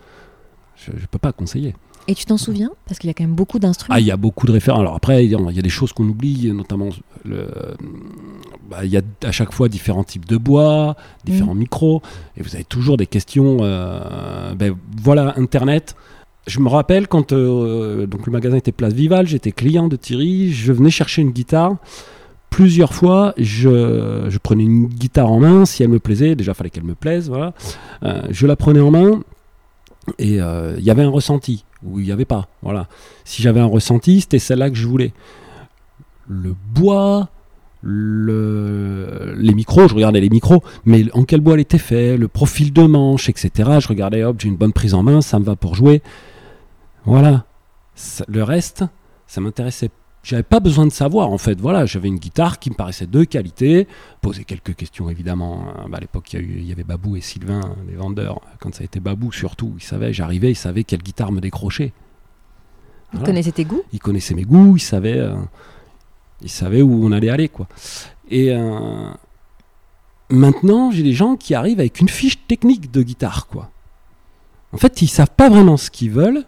je 0.75 0.91
ne 0.91 1.05
peux 1.05 1.19
pas 1.19 1.31
conseiller. 1.31 1.75
Et 2.07 2.15
tu 2.15 2.25
t'en 2.25 2.37
souviens 2.37 2.69
Parce 2.87 2.99
qu'il 2.99 3.07
y 3.07 3.11
a 3.11 3.13
quand 3.13 3.23
même 3.23 3.35
beaucoup 3.35 3.57
d'instruments. 3.59 3.95
Ah, 3.95 3.99
il 3.99 4.05
y 4.05 4.11
a 4.11 4.17
beaucoup 4.17 4.45
de 4.45 4.51
références. 4.51 4.81
Alors 4.81 4.95
après, 4.95 5.25
il 5.25 5.31
y 5.31 5.35
a 5.35 5.61
des 5.61 5.69
choses 5.69 5.91
qu'on 5.91 6.07
oublie, 6.07 6.51
notamment 6.51 6.89
le, 7.23 7.47
bah, 8.69 8.83
il 8.83 8.91
y 8.91 8.97
a 8.97 9.01
à 9.23 9.31
chaque 9.31 9.51
fois 9.53 9.69
différents 9.69 10.03
types 10.03 10.25
de 10.25 10.37
bois, 10.37 10.95
différents 11.23 11.55
micros, 11.55 12.01
et 12.37 12.43
vous 12.43 12.55
avez 12.55 12.63
toujours 12.63 12.97
des 12.97 13.07
questions. 13.07 13.57
euh, 13.61 14.53
ben, 14.55 14.75
voilà, 15.01 15.33
Internet. 15.37 15.95
Je 16.47 16.59
me 16.59 16.69
rappelle 16.69 17.07
quand 17.07 17.33
euh, 17.33 18.05
donc 18.05 18.27
le 18.27 18.31
magasin 18.31 18.57
était 18.57 18.71
Place 18.71 18.93
Vival, 18.93 19.25
j'étais 19.25 19.51
client 19.51 19.87
de 19.87 19.95
Thierry, 19.95 20.51
je 20.51 20.71
venais 20.71 20.91
chercher 20.91 21.23
une 21.23 21.31
guitare. 21.31 21.75
Plusieurs 22.51 22.93
fois, 22.93 23.33
je, 23.37 24.27
je 24.29 24.37
prenais 24.37 24.63
une 24.63 24.85
guitare 24.85 25.31
en 25.31 25.39
main, 25.39 25.65
si 25.65 25.81
elle 25.81 25.89
me 25.89 25.99
plaisait, 25.99 26.35
déjà 26.35 26.53
fallait 26.53 26.69
qu'elle 26.69 26.83
me 26.83 26.93
plaise, 26.95 27.29
voilà. 27.29 27.53
Euh, 28.03 28.21
je 28.29 28.45
la 28.45 28.55
prenais 28.55 28.79
en 28.79 28.91
main 28.91 29.21
et 30.19 30.41
euh, 30.41 30.75
il 30.77 30.83
y 30.83 30.91
avait 30.91 31.03
un 31.03 31.09
ressenti 31.09 31.65
ou 31.83 31.99
il 31.99 32.05
n'y 32.05 32.11
avait 32.11 32.25
pas, 32.25 32.47
voilà. 32.61 32.87
Si 33.23 33.41
j'avais 33.41 33.59
un 33.59 33.65
ressenti, 33.65 34.21
c'était 34.21 34.39
celle-là 34.39 34.69
que 34.69 34.75
je 34.75 34.87
voulais. 34.87 35.13
Le 36.27 36.55
bois, 36.73 37.29
le... 37.81 39.35
les 39.37 39.53
micros, 39.53 39.87
je 39.87 39.93
regardais 39.93 40.19
les 40.19 40.29
micros, 40.29 40.63
mais 40.85 41.05
en 41.13 41.23
quel 41.23 41.41
bois 41.41 41.53
elle 41.53 41.59
était 41.59 41.77
fait, 41.77 42.17
le 42.17 42.27
profil 42.27 42.73
de 42.73 42.83
manche, 42.83 43.29
etc. 43.29 43.51
Je 43.79 43.87
regardais, 43.87 44.23
hop, 44.23 44.37
j'ai 44.39 44.47
une 44.47 44.57
bonne 44.57 44.73
prise 44.73 44.93
en 44.93 45.03
main, 45.03 45.21
ça 45.21 45.39
me 45.39 45.45
va 45.45 45.55
pour 45.55 45.75
jouer. 45.75 46.01
Voilà. 47.05 47.45
Le 48.27 48.43
reste, 48.43 48.83
ça 49.27 49.41
m'intéressait. 49.41 49.91
J'avais 50.25 50.41
pas 50.41 50.59
besoin 50.59 50.87
de 50.87 50.91
savoir, 50.91 51.29
en 51.29 51.37
fait. 51.37 51.61
Voilà, 51.61 51.85
j'avais 51.85 52.07
une 52.07 52.17
guitare 52.17 52.57
qui 52.57 52.71
me 52.71 52.75
paraissait 52.75 53.05
de 53.05 53.23
qualité. 53.25 53.87
Poser 54.21 54.43
quelques 54.43 54.75
questions, 54.75 55.07
évidemment. 55.07 55.65
Hein. 55.67 55.85
Bah, 55.87 55.97
à 55.97 55.99
l'époque, 55.99 56.33
il 56.33 56.67
y, 56.67 56.71
avait 56.71 56.83
Babou 56.83 57.15
et 57.15 57.21
Sylvain, 57.21 57.61
les 57.87 57.93
vendeurs. 57.93 58.41
Quand 58.59 58.73
ça 58.73 58.81
a 58.81 58.85
été 58.85 58.99
Babou, 58.99 59.31
surtout, 59.31 59.75
ils 59.77 59.83
savaient, 59.83 60.13
j'arrivais, 60.13 60.49
ils 60.49 60.55
savaient 60.55 60.83
quelle 60.83 61.03
guitare 61.03 61.31
me 61.31 61.41
décrocher. 61.41 61.89
Tu 63.11 63.17
Voilà. 63.17 63.27
connaissais 63.27 63.51
tes 63.51 63.65
goûts? 63.65 63.83
Ils 63.93 63.99
connaissaient 63.99 64.33
mes 64.33 64.45
goûts, 64.45 64.77
ils 64.77 64.81
savaient, 64.81 65.19
euh, 65.19 65.35
ils 66.41 66.49
savaient 66.49 66.81
où 66.81 67.05
on 67.05 67.11
allait 67.11 67.29
aller, 67.29 67.47
quoi. 67.47 67.67
Et 68.31 68.51
euh, 68.51 69.11
maintenant, 70.31 70.89
j'ai 70.89 71.03
des 71.03 71.13
gens 71.13 71.35
qui 71.35 71.53
arrivent 71.53 71.79
avec 71.79 72.01
une 72.01 72.09
fiche 72.09 72.47
technique 72.47 72.89
de 72.89 73.03
guitare, 73.03 73.45
quoi. 73.45 73.69
En 74.73 74.77
fait, 74.77 75.03
ils 75.03 75.07
savent 75.07 75.29
pas 75.37 75.49
vraiment 75.49 75.77
ce 75.77 75.91
qu'ils 75.91 76.09
veulent. 76.09 76.45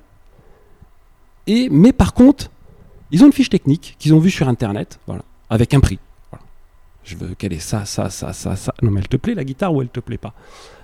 Et 1.45 1.69
mais 1.69 1.93
par 1.93 2.15
contre, 2.15 2.49
ils 3.11 3.23
ont 3.23 3.27
une 3.27 3.33
fiche 3.33 3.49
technique 3.49 3.95
qu'ils 3.99 4.13
ont 4.13 4.19
vue 4.19 4.31
sur 4.31 4.47
internet, 4.47 4.99
voilà, 5.07 5.23
avec 5.49 5.73
un 5.73 5.79
prix. 5.79 5.99
Je 7.03 7.15
veux 7.15 7.35
qu'elle 7.35 7.53
ait 7.53 7.59
ça, 7.59 7.85
ça, 7.85 8.09
ça, 8.09 8.33
ça. 8.33 8.73
Non, 8.81 8.91
mais 8.91 8.99
elle 8.99 9.07
te 9.07 9.15
plaît 9.15 9.33
la 9.33 9.45
guitare 9.45 9.73
ou 9.73 9.81
elle 9.81 9.87
te 9.87 10.01
plaît 10.01 10.17
pas? 10.17 10.33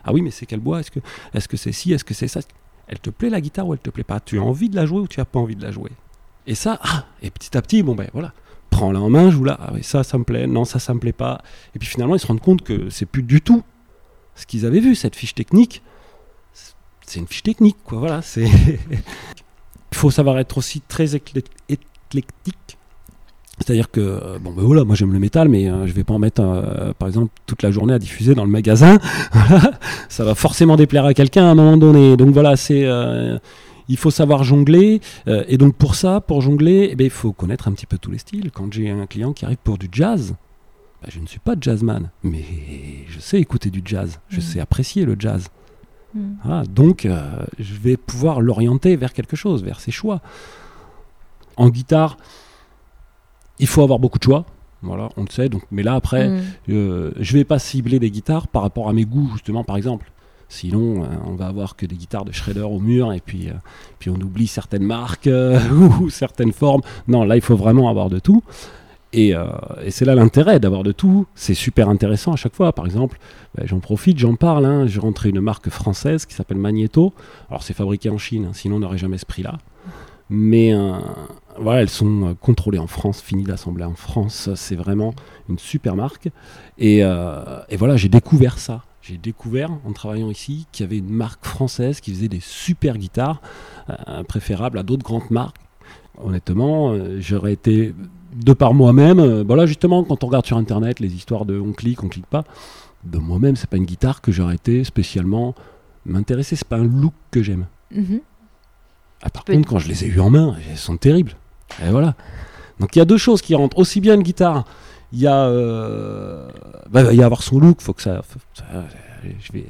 Ah 0.06 0.14
oui, 0.14 0.22
mais 0.22 0.32
c'est 0.32 0.46
quel 0.46 0.62
bois 0.62 0.80
Est-ce 0.80 0.90
que, 0.90 1.00
est-ce 1.34 1.50
que 1.50 1.58
c'est 1.58 1.74
ci 1.74 1.92
Est-ce 1.92 2.06
que 2.06 2.14
c'est 2.14 2.30
ça? 2.30 2.40
Elle 2.88 3.00
te 3.00 3.10
plaît 3.10 3.30
la 3.30 3.42
guitare 3.42 3.68
ou 3.68 3.74
elle 3.74 3.80
te 3.82 3.90
plaît 3.90 4.06
pas? 4.06 4.22
Tu 4.22 4.40
as 4.40 4.42
envie 4.42 4.70
de 4.70 4.76
la 4.78 4.86
jouer 4.86 5.00
ou 5.02 5.08
tu 5.08 5.20
as 5.20 5.26
pas 5.26 5.40
envie 5.40 5.58
de 5.58 5.64
la 5.64 5.72
jouer? 5.72 5.92
Et 6.48 6.56
ça, 6.56 6.80
ah, 6.82 7.06
et 7.22 7.30
petit 7.30 7.58
à 7.58 7.62
petit, 7.62 7.84
bon 7.84 7.94
ben 7.96 8.08
voilà, 8.14 8.32
prends-la 8.70 9.02
en 9.02 9.10
main, 9.10 9.32
joue-la. 9.32 9.58
Ah 9.62 9.72
oui, 9.74 9.84
ça, 9.84 10.04
ça 10.04 10.18
me 10.18 10.24
plaît. 10.24 10.48
Non, 10.48 10.64
ça, 10.64 10.80
ça 10.80 10.94
me 10.94 11.00
plaît 11.00 11.12
pas. 11.12 11.42
Et 11.76 11.80
puis 11.80 11.88
finalement, 11.90 12.16
ils 12.16 12.20
se 12.20 12.28
rendent 12.28 12.40
compte 12.42 12.62
que 12.64 12.90
c'est 12.90 13.06
plus 13.06 13.24
du 13.24 13.42
tout 13.42 13.64
ce 14.36 14.46
qu'ils 14.46 14.66
avaient 14.66 14.80
vu, 14.80 14.96
cette 14.96 15.18
fiche 15.18 15.36
technique. 15.36 15.82
C'est 17.06 17.20
une 17.20 17.28
fiche 17.28 17.44
technique, 17.44 17.78
quoi. 17.84 18.00
Voilà, 18.00 18.22
c'est. 18.22 18.46
Il 19.92 19.98
faut 19.98 20.10
savoir 20.10 20.40
être 20.40 20.58
aussi 20.58 20.80
très 20.82 21.16
éclé- 21.16 21.44
éclectique. 22.20 22.78
C'est-à-dire 23.60 23.92
que, 23.92 24.00
euh, 24.02 24.40
bon, 24.40 24.52
ben 24.52 24.64
voilà, 24.64 24.84
moi 24.84 24.96
j'aime 24.96 25.14
le 25.14 25.20
métal, 25.20 25.48
mais 25.48 25.70
euh, 25.70 25.86
je 25.86 25.94
vais 25.94 26.04
pas 26.04 26.14
en 26.16 26.20
mettre, 26.20 26.42
euh, 26.42 26.92
par 26.98 27.08
exemple, 27.08 27.32
toute 27.46 27.62
la 27.62 27.70
journée 27.72 27.94
à 27.94 28.00
diffuser 28.00 28.34
dans 28.36 28.44
le 28.46 28.50
magasin. 28.50 28.98
Ça 30.10 30.24
va 30.24 30.34
forcément 30.36 30.76
déplaire 30.76 31.06
à 31.06 31.14
quelqu'un 31.14 31.46
à 31.46 31.50
un 31.50 31.56
moment 31.56 31.78
donné. 31.78 32.18
Donc 32.18 32.30
voilà, 32.34 32.56
c'est. 32.56 32.84
euh, 32.86 33.38
il 33.90 33.98
faut 33.98 34.12
savoir 34.12 34.44
jongler. 34.46 35.02
et 35.28 35.58
donc 35.58 35.76
pour 35.76 35.96
ça, 35.96 36.22
pour 36.22 36.42
jongler, 36.42 36.88
eh 36.92 36.96
ben, 36.96 37.04
il 37.04 37.10
faut 37.10 37.34
connaître 37.34 37.68
un 37.68 37.74
petit 37.74 37.86
peu 37.86 37.98
tous 37.98 38.12
les 38.12 38.18
styles. 38.18 38.50
Quand 38.52 38.72
j'ai 38.74 38.90
un 38.90 39.06
client 39.06 39.34
qui 39.34 39.44
arrive 39.46 39.58
pour 39.62 39.78
du 39.78 39.90
jazz, 39.92 40.36
ben, 41.04 41.10
je 41.14 41.20
ne 41.20 41.28
suis 41.28 41.40
pas 41.40 41.56
jazzman, 41.60 42.10
mais 42.24 42.44
je 43.10 43.20
sais 43.20 43.40
écouter 43.40 43.70
du 43.70 43.82
jazz. 43.84 44.20
Je 44.30 44.38
Mhm. 44.38 44.42
sais 44.42 44.60
apprécier 44.62 45.04
le 45.06 45.18
jazz. 45.20 45.50
Mhm. 46.16 46.38
Voilà, 46.46 46.64
donc, 46.64 47.06
je 47.60 47.74
vais 47.76 47.98
pouvoir 47.98 48.40
l'orienter 48.40 48.96
vers 48.96 49.12
quelque 49.14 49.36
chose, 49.36 49.64
vers 49.64 49.82
ses 49.82 49.92
choix. 49.92 50.22
En 51.58 51.70
guitare, 51.70 52.18
il 53.60 53.68
faut 53.68 53.82
avoir 53.84 54.00
beaucoup 54.00 54.20
de 54.20 54.24
choix. 54.24 54.46
Voilà, 54.82 55.10
on 55.16 55.22
le 55.22 55.30
sait. 55.30 55.48
Donc, 55.50 55.64
mais 55.72 55.84
là, 55.84 55.94
après, 55.96 56.28
Mm. 56.30 56.42
euh, 56.70 57.12
je 57.20 57.34
vais 57.38 57.46
pas 57.46 57.60
cibler 57.60 58.00
des 58.00 58.12
guitares 58.12 58.48
par 58.48 58.62
rapport 58.64 58.90
à 58.90 58.94
mes 58.94 59.06
goûts, 59.06 59.30
justement, 59.34 59.64
par 59.64 59.78
exemple. 59.78 60.12
Sinon, 60.50 61.04
euh, 61.04 61.08
on 61.26 61.36
va 61.36 61.48
avoir 61.48 61.76
que 61.76 61.86
des 61.86 61.96
guitares 61.96 62.26
de 62.26 62.32
Shredder 62.32 62.62
au 62.62 62.80
mur 62.80 63.14
et 63.14 63.22
puis, 63.22 63.50
euh, 63.50 63.54
puis 63.98 64.10
on 64.10 64.16
oublie 64.16 64.46
certaines 64.48 64.84
marques 64.84 65.28
euh, 65.28 65.58
ou 66.02 66.10
certaines 66.10 66.52
formes. 66.52 66.82
Non, 67.08 67.24
là, 67.24 67.36
il 67.38 67.42
faut 67.42 67.56
vraiment 67.56 67.90
avoir 67.90 68.10
de 68.10 68.20
tout. 68.20 68.44
Et, 69.14 69.34
euh, 69.36 69.46
et 69.84 69.92
c'est 69.92 70.06
là 70.06 70.16
l'intérêt 70.16 70.60
d'avoir 70.60 70.84
de 70.84 70.92
tout. 70.92 71.28
C'est 71.34 71.54
super 71.54 71.88
intéressant 71.88 72.34
à 72.34 72.36
chaque 72.36 72.56
fois. 72.56 72.74
Par 72.74 72.86
exemple, 72.86 73.20
ben, 73.56 73.66
j'en 73.66 73.80
profite, 73.80 74.18
j'en 74.20 74.36
parle. 74.36 74.66
Hein. 74.66 74.86
J'ai 74.88 75.00
rentré 75.00 75.30
une 75.30 75.40
marque 75.40 75.70
française 75.70 76.26
qui 76.26 76.34
s'appelle 76.34 76.58
Magneto. 76.58 77.14
Alors, 77.50 77.64
c'est 77.64 77.74
fabriqué 77.76 78.10
en 78.10 78.18
Chine, 78.18 78.46
hein, 78.50 78.54
sinon 78.54 78.76
on 78.78 78.80
n'aurait 78.80 78.98
jamais 78.98 79.18
ce 79.20 79.26
prix-là. 79.26 79.58
Mais 80.36 80.74
euh, 80.74 80.94
voilà, 81.60 81.84
elles 81.84 81.92
sont 81.92 82.30
euh, 82.30 82.34
contrôlées 82.34 82.80
en 82.80 82.88
France, 82.88 83.22
finies 83.22 83.44
d'assembler 83.44 83.84
en 83.84 83.94
France. 83.94 84.50
C'est 84.56 84.76
vraiment 84.76 85.14
une 85.48 85.60
super 85.60 85.96
marque. 85.96 86.30
Et, 86.80 87.04
euh, 87.04 87.62
et 87.70 87.78
voilà, 87.78 87.98
j'ai 87.98 88.10
découvert 88.10 88.58
ça. 88.58 88.82
J'ai 89.04 89.18
découvert 89.18 89.70
en 89.86 89.94
travaillant 89.94 90.32
ici 90.32 90.66
qu'il 90.72 90.86
y 90.86 90.88
avait 90.88 90.98
une 90.98 91.12
marque 91.12 91.46
française 91.46 92.00
qui 92.00 92.12
faisait 92.12 92.30
des 92.30 92.40
super 92.40 92.98
guitares, 92.98 93.42
préférables 94.30 94.78
à 94.80 94.84
d'autres 94.84 95.04
grandes 95.04 95.30
marques. 95.30 95.58
Honnêtement, 96.24 96.98
j'aurais 97.20 97.52
été 97.52 97.94
de 98.34 98.54
par 98.54 98.74
moi-même. 98.74 99.42
voilà, 99.42 99.66
justement, 99.66 100.06
quand 100.06 100.24
on 100.24 100.28
regarde 100.28 100.46
sur 100.46 100.56
internet 100.56 101.02
les 101.02 101.14
histoires 101.14 101.44
de 101.44 101.60
on 101.60 101.74
clique, 101.74 102.02
on 102.02 102.08
clique 102.08 102.28
pas, 102.28 102.46
de 103.04 103.18
moi-même, 103.18 103.58
c'est 103.58 103.70
pas 103.70 103.76
une 103.76 103.86
guitare 103.86 104.22
que 104.22 104.32
j'aurais 104.32 104.56
été 104.56 104.86
spécialement 104.86 105.54
m'intéresser. 106.06 106.56
C'est 106.56 106.68
pas 106.68 106.78
un 106.78 106.88
look 106.88 107.14
que 107.30 107.44
j'aime. 107.44 107.66
Mhm. 107.92 108.22
Ah, 109.26 109.30
par 109.30 109.46
contre, 109.46 109.68
quand 109.68 109.80
je 109.80 109.88
les 109.88 110.04
ai 110.04 110.08
eues 110.08 110.20
en 110.20 110.30
main, 110.30 110.56
elles 110.70 110.78
sont 110.78 110.98
terribles. 110.98 111.34
Et 111.84 111.90
voilà. 111.90 112.14
Donc 112.80 112.96
il 112.96 113.00
y 113.00 113.02
a 113.02 113.06
deux 113.06 113.18
choses 113.18 113.42
qui 113.42 113.56
rentrent. 113.56 113.78
Aussi 113.78 114.02
bien 114.02 114.16
une 114.16 114.24
guitare, 114.24 114.66
il 115.14 115.20
y 115.20 115.28
a, 115.28 115.46
euh, 115.46 116.48
bah, 116.92 117.04
il 117.12 117.18
y 117.18 117.24
avoir 117.24 117.42
son 117.42 117.60
look. 117.60 117.82
Faut 117.82 117.94
que 117.94 118.02
ça, 118.02 118.22
faut- 118.28 118.40
ça- 118.54 118.66
je 119.24 119.54
vais, 119.54 119.66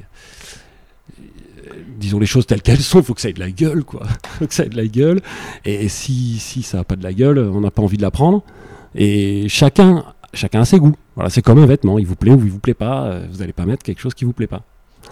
euh, 1.19 1.73
disons 1.97 2.19
les 2.19 2.25
choses 2.25 2.45
telles 2.47 2.61
qu'elles 2.61 2.81
sont. 2.81 2.99
Il 2.99 3.05
faut 3.05 3.13
que 3.13 3.21
ça 3.21 3.29
ait 3.29 3.33
de 3.33 3.39
la 3.39 3.51
gueule, 3.51 3.83
quoi. 3.83 4.03
faut 4.39 4.47
que 4.47 4.53
ça 4.53 4.65
ait 4.65 4.69
de 4.69 4.77
la 4.77 4.87
gueule. 4.87 5.21
Et 5.65 5.87
si, 5.89 6.39
si 6.39 6.63
ça 6.63 6.77
n'a 6.77 6.83
pas 6.83 6.95
de 6.95 7.03
la 7.03 7.13
gueule, 7.13 7.39
on 7.39 7.61
n'a 7.61 7.71
pas 7.71 7.81
envie 7.81 7.97
de 7.97 8.01
la 8.01 8.11
prendre. 8.11 8.41
Et 8.95 9.47
chacun, 9.49 10.03
chacun 10.33 10.61
a 10.61 10.65
ses 10.65 10.79
goûts. 10.79 10.95
Voilà, 11.15 11.29
c'est 11.29 11.41
comme 11.41 11.59
un 11.59 11.65
vêtement. 11.65 11.99
Il 11.99 12.07
vous 12.07 12.15
plaît 12.15 12.31
ou 12.31 12.43
il 12.43 12.51
vous 12.51 12.59
plaît 12.59 12.73
pas. 12.73 13.03
euh, 13.05 13.27
Vous 13.31 13.37
n'allez 13.39 13.53
pas 13.53 13.65
mettre 13.65 13.83
quelque 13.83 13.99
chose 14.01 14.13
qui 14.13 14.25
vous 14.25 14.33
plaît 14.33 14.47
pas. 14.47 14.61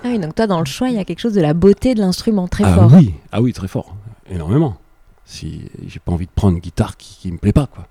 Ah 0.04 0.08
oui, 0.08 0.18
donc 0.20 0.34
toi, 0.34 0.48
dans 0.48 0.60
le 0.60 0.66
choix, 0.66 0.90
il 0.90 0.96
y 0.96 1.00
a 1.00 1.06
quelque 1.06 1.20
chose 1.20 1.34
de 1.34 1.42
la 1.42 1.54
beauté 1.54 1.94
de 1.94 2.00
l'instrument 2.00 2.48
très 2.48 2.64
ah 2.64 2.74
fort. 2.74 2.92
oui, 2.96 3.14
ah 3.32 3.42
oui, 3.42 3.54
très 3.54 3.68
fort, 3.68 3.96
énormément. 4.32 4.78
Si 5.26 5.62
j'ai 5.88 6.00
pas 6.00 6.12
envie 6.12 6.26
de 6.26 6.32
prendre 6.34 6.56
une 6.56 6.62
guitare 6.62 6.98
qui, 6.98 7.18
qui 7.20 7.32
me 7.32 7.38
plaît 7.38 7.54
pas, 7.54 7.68
quoi. 7.68 7.86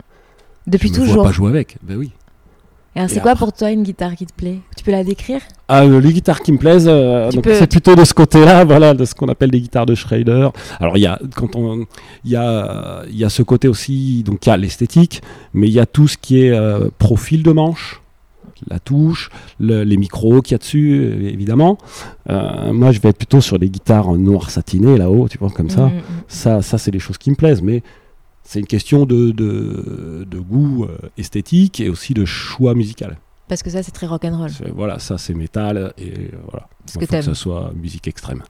Depuis 0.66 0.88
je 0.88 0.94
me 0.94 0.98
toujours. 0.98 1.14
vois 1.14 1.24
pas 1.24 1.32
jouer 1.32 1.48
avec. 1.50 1.76
Ben 1.82 1.96
oui. 1.96 2.12
Et 2.96 3.06
c'est 3.06 3.20
quoi 3.20 3.30
après- 3.32 3.46
pour 3.46 3.52
toi 3.52 3.70
une 3.70 3.84
guitare 3.84 4.16
qui 4.16 4.26
te 4.26 4.32
plaît? 4.32 4.58
Tu 4.76 4.82
peux 4.82 4.90
la 4.90 5.04
décrire? 5.04 5.40
Ah, 5.68 5.84
euh, 5.84 6.00
les 6.00 6.12
guitares 6.12 6.40
qui 6.40 6.50
me 6.50 6.58
plaisent, 6.58 6.88
euh, 6.88 7.28
Tu 7.30 7.36
donc 7.36 7.44
peux- 7.44 7.54
c'est 7.54 7.68
plutôt 7.68 7.94
de 7.94 8.04
ce 8.04 8.12
côté-là, 8.12 8.64
voilà, 8.64 8.94
de 8.94 9.04
ce 9.04 9.14
qu'on 9.14 9.28
appelle 9.28 9.52
des 9.52 9.60
guitares 9.60 9.86
de 9.86 9.94
Schrader. 9.94 10.48
Alors 10.80 10.96
il 10.98 11.02
y 11.02 11.06
a 11.06 11.18
quand 11.36 11.54
on, 11.54 11.86
il 12.24 12.32
y 12.32 12.36
a, 12.36 13.04
il 13.08 13.16
y 13.16 13.24
a 13.24 13.28
ce 13.30 13.42
côté 13.44 13.68
aussi, 13.68 14.24
donc 14.24 14.44
il 14.44 14.48
y 14.48 14.52
a 14.52 14.56
l'esthétique, 14.56 15.22
mais 15.54 15.68
il 15.68 15.72
y 15.72 15.78
a 15.78 15.86
tout 15.86 16.08
ce 16.08 16.18
qui 16.18 16.42
est 16.44 16.50
euh, 16.50 16.88
profil 16.98 17.44
de 17.44 17.52
manche, 17.52 17.99
la 18.68 18.78
touche, 18.78 19.30
le- 19.58 19.82
les 19.84 19.96
micros 19.96 20.42
qu'il 20.42 20.52
y 20.52 20.54
a 20.56 20.58
dessus, 20.58 20.92
euh, 21.00 21.28
évidemment. 21.28 21.78
Euh, 22.28 22.72
moi, 22.72 22.92
je 22.92 23.00
vais 23.00 23.08
être 23.10 23.18
plutôt 23.18 23.40
sur 23.40 23.58
des 23.58 23.70
guitares 23.70 24.08
en 24.08 24.16
noir 24.16 24.50
satiné 24.50 24.98
là-haut, 24.98 25.28
tu 25.28 25.38
vois, 25.38 25.50
comme 25.50 25.70
ça. 25.70 25.86
Mm, 25.86 25.94
mm. 25.96 26.02
Ça, 26.28 26.62
ça 26.62 26.78
c'est 26.78 26.90
des 26.90 26.98
choses 26.98 27.18
qui 27.18 27.30
me 27.30 27.36
plaisent, 27.36 27.62
mais 27.62 27.82
c'est 28.42 28.60
une 28.60 28.66
question 28.66 29.06
de, 29.06 29.30
de, 29.30 30.26
de 30.28 30.38
goût 30.38 30.84
euh, 30.84 30.98
esthétique 31.18 31.80
et 31.80 31.88
aussi 31.88 32.14
de 32.14 32.24
choix 32.24 32.74
musical. 32.74 33.18
Parce 33.48 33.62
que 33.62 33.70
ça, 33.70 33.82
c'est 33.82 33.90
très 33.92 34.06
rock'n'roll. 34.06 34.50
Voilà, 34.74 34.98
ça 34.98 35.18
c'est 35.18 35.34
métal 35.34 35.92
et 35.98 36.10
euh, 36.12 36.28
voilà. 36.50 36.68
Il 36.82 36.86
que 36.86 36.92
faut 36.92 37.00
que 37.00 37.04
t'aimes. 37.06 37.22
ce 37.22 37.34
soit 37.34 37.72
musique 37.74 38.06
extrême. 38.08 38.42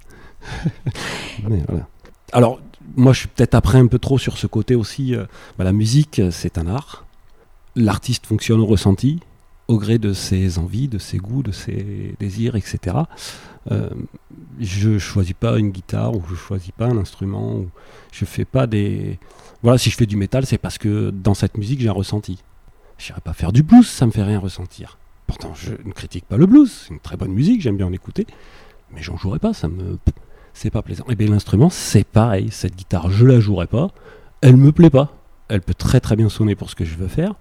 Mais 1.48 1.62
voilà. 1.68 1.86
Alors, 2.32 2.60
moi 2.96 3.12
je 3.12 3.20
suis 3.20 3.28
peut-être 3.28 3.54
après 3.54 3.78
un 3.78 3.86
peu 3.86 3.98
trop 3.98 4.18
sur 4.18 4.36
ce 4.38 4.46
côté 4.46 4.74
aussi. 4.74 5.14
bah, 5.58 5.64
la 5.64 5.72
musique, 5.72 6.20
c'est 6.30 6.58
un 6.58 6.66
art. 6.66 7.06
L'artiste 7.76 8.26
fonctionne 8.26 8.60
au 8.60 8.66
ressenti, 8.66 9.20
au 9.70 9.78
gré 9.78 9.98
de 9.98 10.12
ses 10.12 10.58
envies, 10.58 10.88
de 10.88 10.98
ses 10.98 11.18
goûts, 11.18 11.44
de 11.44 11.52
ses 11.52 12.16
désirs, 12.18 12.56
etc. 12.56 12.96
Euh, 13.70 13.88
je 14.58 14.98
choisis 14.98 15.32
pas 15.32 15.58
une 15.58 15.70
guitare 15.70 16.16
ou 16.16 16.22
je 16.28 16.34
choisis 16.34 16.72
pas 16.72 16.86
un 16.86 16.96
instrument. 16.96 17.54
Ou 17.54 17.70
je 18.10 18.24
fais 18.24 18.44
pas 18.44 18.66
des. 18.66 19.20
Voilà, 19.62 19.78
si 19.78 19.88
je 19.88 19.96
fais 19.96 20.06
du 20.06 20.16
métal, 20.16 20.44
c'est 20.44 20.58
parce 20.58 20.76
que 20.76 21.10
dans 21.10 21.34
cette 21.34 21.56
musique 21.56 21.80
j'ai 21.80 21.88
un 21.88 21.92
ressenti. 21.92 22.42
Je 22.98 23.06
n'irai 23.06 23.20
pas 23.20 23.32
faire 23.32 23.52
du 23.52 23.62
blues, 23.62 23.88
ça 23.88 24.06
me 24.06 24.10
fait 24.10 24.24
rien 24.24 24.40
ressentir. 24.40 24.98
Pourtant, 25.28 25.54
je 25.54 25.72
ne 25.84 25.92
critique 25.92 26.24
pas 26.24 26.36
le 26.36 26.46
blues, 26.46 26.70
c'est 26.70 26.92
une 26.92 26.98
très 26.98 27.16
bonne 27.16 27.32
musique, 27.32 27.60
j'aime 27.62 27.76
bien 27.76 27.86
en 27.86 27.92
écouter, 27.92 28.26
mais 28.92 29.02
j'en 29.02 29.16
jouerai 29.16 29.38
pas, 29.38 29.54
ça 29.54 29.68
me. 29.68 29.98
C'est 30.52 30.70
pas 30.70 30.82
plaisant. 30.82 31.04
Et 31.08 31.14
bien 31.14 31.28
l'instrument, 31.28 31.70
c'est 31.70 32.04
pareil, 32.04 32.48
cette 32.50 32.74
guitare, 32.74 33.08
je 33.08 33.24
la 33.24 33.38
jouerai 33.38 33.68
pas, 33.68 33.90
elle 34.40 34.56
me 34.56 34.72
plaît 34.72 34.90
pas. 34.90 35.16
Elle 35.48 35.62
peut 35.62 35.74
très 35.74 36.00
très 36.00 36.16
bien 36.16 36.28
sonner 36.28 36.56
pour 36.56 36.70
ce 36.70 36.74
que 36.74 36.84
je 36.84 36.96
veux 36.96 37.08
faire. 37.08 37.34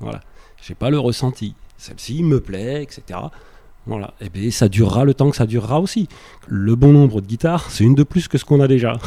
Voilà. 0.00 0.20
J'ai 0.62 0.74
pas 0.74 0.90
le 0.90 0.98
ressenti. 0.98 1.54
Celle-ci 1.76 2.22
me 2.22 2.40
plaît, 2.40 2.82
etc. 2.82 3.20
Voilà. 3.86 4.14
Et 4.20 4.28
bien 4.28 4.50
ça 4.50 4.68
durera 4.68 5.04
le 5.04 5.14
temps 5.14 5.30
que 5.30 5.36
ça 5.36 5.46
durera 5.46 5.80
aussi. 5.80 6.08
Le 6.48 6.74
bon 6.74 6.92
nombre 6.92 7.20
de 7.20 7.26
guitares, 7.26 7.70
c'est 7.70 7.84
une 7.84 7.94
de 7.94 8.02
plus 8.02 8.28
que 8.28 8.38
ce 8.38 8.44
qu'on 8.44 8.60
a 8.60 8.68
déjà. 8.68 8.98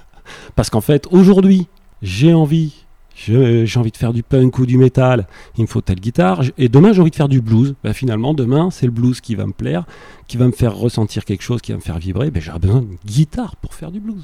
Parce 0.54 0.70
qu'en 0.70 0.80
fait, 0.80 1.06
aujourd'hui, 1.10 1.66
j'ai 2.02 2.32
envie 2.32 2.84
j'ai 3.18 3.78
envie 3.78 3.90
de 3.90 3.96
faire 3.96 4.12
du 4.12 4.22
punk 4.22 4.58
ou 4.58 4.66
du 4.66 4.78
métal, 4.78 5.26
il 5.56 5.62
me 5.62 5.66
faut 5.66 5.80
telle 5.80 5.98
guitare, 5.98 6.42
et 6.56 6.68
demain 6.68 6.92
j'ai 6.92 7.00
envie 7.00 7.10
de 7.10 7.16
faire 7.16 7.28
du 7.28 7.40
blues. 7.40 7.74
Ben, 7.82 7.92
finalement, 7.92 8.32
demain, 8.32 8.70
c'est 8.70 8.86
le 8.86 8.92
blues 8.92 9.20
qui 9.20 9.34
va 9.34 9.44
me 9.46 9.52
plaire, 9.52 9.84
qui 10.28 10.36
va 10.36 10.46
me 10.46 10.52
faire 10.52 10.76
ressentir 10.76 11.24
quelque 11.24 11.42
chose, 11.42 11.60
qui 11.60 11.72
va 11.72 11.78
me 11.78 11.82
faire 11.82 11.98
vibrer. 11.98 12.30
Ben, 12.30 12.40
J'aurai 12.40 12.60
besoin 12.60 12.80
d'une 12.80 12.96
guitare 13.04 13.56
pour 13.56 13.74
faire 13.74 13.90
du 13.90 14.00
blues. 14.00 14.22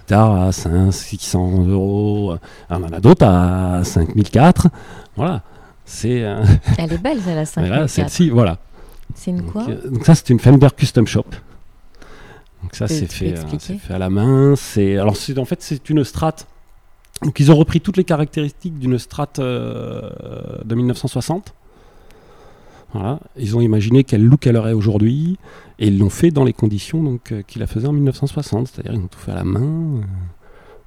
Guitare 0.00 0.42
à 0.42 0.52
500, 0.52 0.90
600 0.90 1.66
euros, 1.68 2.34
on 2.70 2.74
en 2.74 2.92
a 2.92 3.00
d'autres 3.00 3.26
à 3.26 3.84
5004. 3.84 4.68
Voilà. 5.16 5.42
C'est 5.90 6.22
euh, 6.22 6.44
Elle 6.78 6.92
est 6.92 6.98
belle, 6.98 7.20
celle-là, 7.20 7.46
5 7.46 7.60
voilà, 7.66 7.88
celle-ci, 7.88 8.28
voilà. 8.28 8.58
C'est 9.14 9.30
une 9.30 9.42
quoi 9.42 9.64
Donc, 9.64 9.70
euh, 9.70 9.88
donc 9.88 10.04
ça, 10.04 10.14
c'est 10.14 10.28
une 10.28 10.38
Fender 10.38 10.68
Custom 10.76 11.06
Shop. 11.06 11.24
Donc 12.62 12.74
ça, 12.74 12.88
c'est 12.88 13.10
fait, 13.10 13.38
euh, 13.38 13.42
c'est 13.58 13.78
fait 13.78 13.94
à 13.94 13.98
la 13.98 14.10
main. 14.10 14.54
C'est 14.56 14.98
alors 14.98 15.14
en 15.36 15.44
fait 15.44 15.62
c'est 15.62 15.88
une 15.90 16.04
Strat. 16.04 16.36
Donc 17.22 17.40
ils 17.40 17.50
ont 17.50 17.56
repris 17.56 17.80
toutes 17.80 17.96
les 17.96 18.04
caractéristiques 18.04 18.78
d'une 18.78 18.98
Strat 18.98 19.32
euh, 19.38 20.10
de 20.64 20.74
1960. 20.74 21.54
Voilà. 22.92 23.20
Ils 23.36 23.56
ont 23.56 23.60
imaginé 23.60 24.02
quel 24.04 24.24
look 24.24 24.46
elle 24.46 24.56
aurait 24.56 24.72
aujourd'hui 24.72 25.38
et 25.78 25.88
ils 25.88 25.98
l'ont 25.98 26.10
fait 26.10 26.30
dans 26.30 26.44
les 26.44 26.54
conditions 26.54 27.02
donc 27.02 27.32
euh, 27.32 27.42
qu'ils 27.42 27.60
la 27.60 27.66
faisaient 27.66 27.88
en 27.88 27.92
1960. 27.92 28.68
C'est-à-dire 28.68 28.92
ils 28.94 29.04
ont 29.04 29.08
tout 29.08 29.18
fait 29.18 29.32
à 29.32 29.36
la 29.36 29.44
main. 29.44 30.00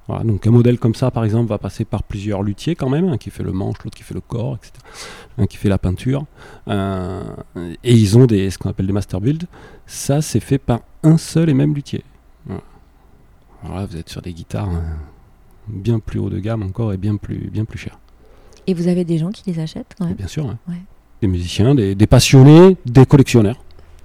Voilà. 0.08 0.24
Donc 0.24 0.46
un 0.46 0.50
modèle 0.50 0.78
comme 0.78 0.94
ça, 0.94 1.10
par 1.10 1.24
exemple, 1.24 1.48
va 1.48 1.58
passer 1.58 1.84
par 1.84 2.02
plusieurs 2.02 2.42
luthiers 2.42 2.74
quand 2.74 2.88
même, 2.90 3.08
un 3.08 3.18
qui 3.18 3.30
fait 3.30 3.42
le 3.44 3.52
manche, 3.52 3.76
l'autre 3.84 3.96
qui 3.96 4.02
fait 4.02 4.14
le 4.14 4.20
corps, 4.20 4.56
etc. 4.56 4.72
Un 5.38 5.46
qui 5.46 5.56
fait 5.56 5.68
la 5.68 5.78
peinture. 5.78 6.26
Euh, 6.68 7.22
et 7.84 7.94
ils 7.94 8.18
ont 8.18 8.26
des, 8.26 8.50
ce 8.50 8.58
qu'on 8.58 8.68
appelle 8.70 8.86
des 8.86 8.92
master 8.92 9.20
build. 9.20 9.44
Ça, 9.86 10.20
c'est 10.20 10.40
fait 10.40 10.58
par 10.58 10.80
un 11.04 11.16
seul 11.18 11.48
et 11.48 11.54
même 11.54 11.74
luthier. 11.74 12.02
Voilà. 12.46 12.62
Alors 13.64 13.76
là, 13.76 13.86
vous 13.86 13.96
êtes 13.96 14.08
sur 14.08 14.22
des 14.22 14.32
guitares 14.32 14.70
euh, 14.70 14.80
bien 15.68 16.00
plus 16.00 16.18
haut 16.18 16.30
de 16.30 16.40
gamme 16.40 16.62
encore 16.64 16.92
et 16.92 16.96
bien 16.96 17.16
plus, 17.16 17.48
bien 17.50 17.64
plus 17.64 17.78
chères. 17.78 17.98
Et 18.66 18.74
vous 18.74 18.88
avez 18.88 19.04
des 19.04 19.18
gens 19.18 19.30
qui 19.30 19.42
les 19.50 19.60
achètent 19.60 19.94
quand 19.98 20.04
Et 20.06 20.08
même 20.08 20.16
Bien 20.16 20.26
sûr. 20.28 20.46
hein. 20.48 20.58
Ouais. 20.68 20.82
Des 21.20 21.28
musiciens, 21.28 21.74
des, 21.76 21.94
des 21.94 22.06
passionnés, 22.08 22.76
des 22.86 23.06
collectionneurs. 23.06 23.62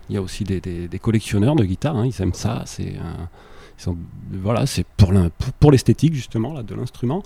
Il 0.10 0.14
y 0.16 0.18
a 0.18 0.22
aussi 0.22 0.44
des, 0.44 0.62
des- 0.62 0.88
des 0.88 1.00
collectionneurs 1.00 1.56
de 1.56 1.64
guitares. 1.66 1.96
hein, 1.98 2.06
ils 2.06 2.22
aiment 2.22 2.34
ça. 2.36 2.62
C'est 2.68 2.94
euh, 2.96 3.14
voilà, 4.32 4.66
c'est 4.66 4.86
pour 5.60 5.72
l'esthétique 5.72 6.14
justement 6.14 6.62
de 6.62 6.76
l'instrument. 6.76 7.24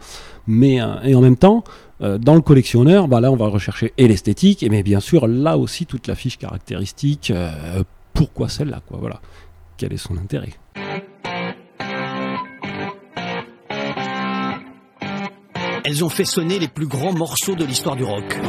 Mais 0.47 0.81
euh, 0.81 1.01
et 1.03 1.15
en 1.15 1.21
même 1.21 1.37
temps, 1.37 1.63
euh, 2.01 2.17
dans 2.17 2.35
le 2.35 2.41
collectionneur, 2.41 3.07
bah, 3.07 3.21
là, 3.21 3.31
on 3.31 3.35
va 3.35 3.47
rechercher 3.47 3.93
et 3.97 4.07
l'esthétique, 4.07 4.63
et 4.63 4.69
mais 4.69 4.83
bien 4.83 4.99
sûr 4.99 5.27
là 5.27 5.57
aussi 5.57 5.85
toute 5.85 6.07
la 6.07 6.15
fiche 6.15 6.37
caractéristique. 6.37 7.31
euh, 7.31 7.83
pourquoi 8.13 8.49
celle-là, 8.49 8.81
Voilà. 8.89 9.21
Quel 9.77 9.93
est 9.93 9.97
son 9.97 10.17
intérêt? 10.17 10.51
Elles 15.83 16.03
ont 16.03 16.09
fait 16.09 16.25
sonner 16.25 16.59
les 16.59 16.67
plus 16.67 16.87
grands 16.87 17.13
morceaux 17.13 17.55
de 17.55 17.65
l'histoire 17.65 17.95
du 17.95 18.03
rock. 18.03 18.39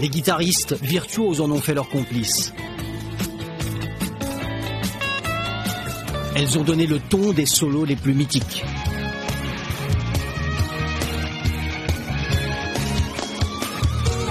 Les 0.00 0.08
guitaristes 0.08 0.74
virtuoses 0.82 1.40
en 1.40 1.50
ont 1.50 1.60
fait 1.60 1.74
leurs 1.74 1.88
complices. 1.88 2.52
Elles 6.40 6.56
ont 6.56 6.62
donné 6.62 6.86
le 6.86 7.00
ton 7.00 7.32
des 7.32 7.46
solos 7.46 7.84
les 7.84 7.96
plus 7.96 8.14
mythiques. 8.14 8.64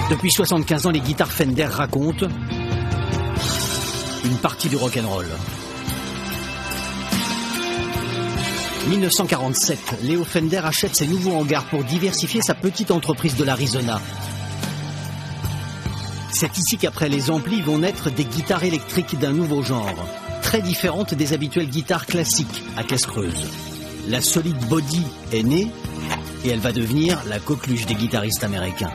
Depuis 0.08 0.30
75 0.30 0.86
ans, 0.86 0.90
les 0.90 1.00
guitares 1.00 1.30
Fender 1.30 1.66
racontent 1.66 2.26
une 4.24 4.36
partie 4.38 4.70
du 4.70 4.76
rock'n'roll. 4.76 5.26
1947, 8.88 9.78
Léo 10.04 10.24
Fender 10.24 10.62
achète 10.64 10.96
ses 10.96 11.06
nouveaux 11.06 11.36
hangars 11.36 11.66
pour 11.66 11.84
diversifier 11.84 12.40
sa 12.40 12.54
petite 12.54 12.90
entreprise 12.90 13.36
de 13.36 13.44
l'Arizona. 13.44 14.00
C'est 16.32 16.56
ici 16.56 16.78
qu'après 16.78 17.10
les 17.10 17.30
amplis 17.30 17.60
vont 17.60 17.76
naître 17.76 18.08
des 18.08 18.24
guitares 18.24 18.64
électriques 18.64 19.18
d'un 19.18 19.32
nouveau 19.32 19.62
genre, 19.62 19.94
très 20.48 20.62
différentes 20.62 21.12
des 21.12 21.34
habituelles 21.34 21.68
guitares 21.68 22.06
classiques 22.06 22.64
à 22.78 22.82
caisse 22.82 23.04
creuse. 23.04 23.50
La 24.08 24.22
solide 24.22 24.56
body 24.70 25.02
est 25.30 25.42
née 25.42 25.70
et 26.42 26.48
elle 26.48 26.58
va 26.60 26.72
devenir 26.72 27.22
la 27.28 27.38
coqueluche 27.38 27.84
des 27.84 27.94
guitaristes 27.94 28.42
américains. 28.42 28.90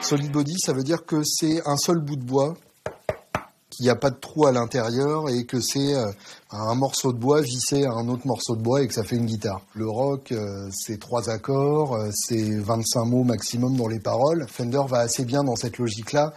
Solid 0.00 0.32
body, 0.32 0.54
ça 0.58 0.72
veut 0.72 0.84
dire 0.84 1.04
que 1.04 1.22
c'est 1.22 1.60
un 1.66 1.76
seul 1.76 1.98
bout 1.98 2.16
de 2.16 2.24
bois, 2.24 2.54
qu'il 3.76 3.84
n'y 3.84 3.90
a 3.90 3.96
pas 3.96 4.10
de 4.10 4.16
trou 4.16 4.46
à 4.46 4.52
l'intérieur 4.52 5.28
et 5.28 5.44
que 5.44 5.60
c'est 5.60 5.94
euh, 5.94 6.06
un 6.50 6.74
morceau 6.74 7.12
de 7.12 7.18
bois 7.18 7.42
vissé 7.42 7.84
à 7.84 7.92
un 7.92 8.08
autre 8.08 8.26
morceau 8.26 8.56
de 8.56 8.62
bois 8.62 8.82
et 8.82 8.88
que 8.88 8.94
ça 8.94 9.04
fait 9.04 9.16
une 9.16 9.26
guitare. 9.26 9.60
Le 9.74 9.86
rock, 9.86 10.32
euh, 10.32 10.68
c'est 10.72 10.98
trois 10.98 11.28
accords, 11.28 11.94
euh, 11.94 12.08
c'est 12.12 12.58
25 12.58 13.04
mots 13.04 13.24
maximum 13.24 13.76
dans 13.76 13.88
les 13.88 14.00
paroles. 14.00 14.46
Fender 14.48 14.80
va 14.88 15.00
assez 15.00 15.24
bien 15.24 15.44
dans 15.44 15.56
cette 15.56 15.78
logique-là, 15.78 16.32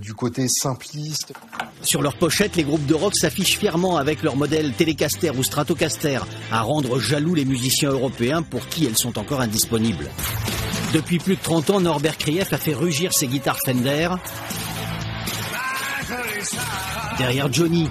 du 0.00 0.14
côté 0.14 0.48
simpliste. 0.48 1.34
Sur 1.82 2.00
leur 2.00 2.16
pochette, 2.16 2.56
les 2.56 2.64
groupes 2.64 2.86
de 2.86 2.94
rock 2.94 3.14
s'affichent 3.14 3.58
fièrement 3.58 3.98
avec 3.98 4.22
leurs 4.22 4.36
modèles 4.36 4.72
Telecaster 4.72 5.30
ou 5.30 5.42
Stratocaster, 5.42 6.20
à 6.50 6.62
rendre 6.62 6.98
jaloux 6.98 7.34
les 7.34 7.44
musiciens 7.44 7.90
européens 7.90 8.42
pour 8.42 8.66
qui 8.68 8.86
elles 8.86 8.96
sont 8.96 9.18
encore 9.18 9.42
indisponibles. 9.42 10.08
Depuis 10.94 11.18
plus 11.18 11.36
de 11.36 11.42
30 11.42 11.70
ans, 11.70 11.80
Norbert 11.80 12.16
Krief 12.16 12.52
a 12.52 12.58
fait 12.58 12.72
rugir 12.72 13.12
ses 13.12 13.26
guitares 13.26 13.58
Fender. 13.66 14.08
Derrière 17.18 17.52
Johnny, 17.52 17.88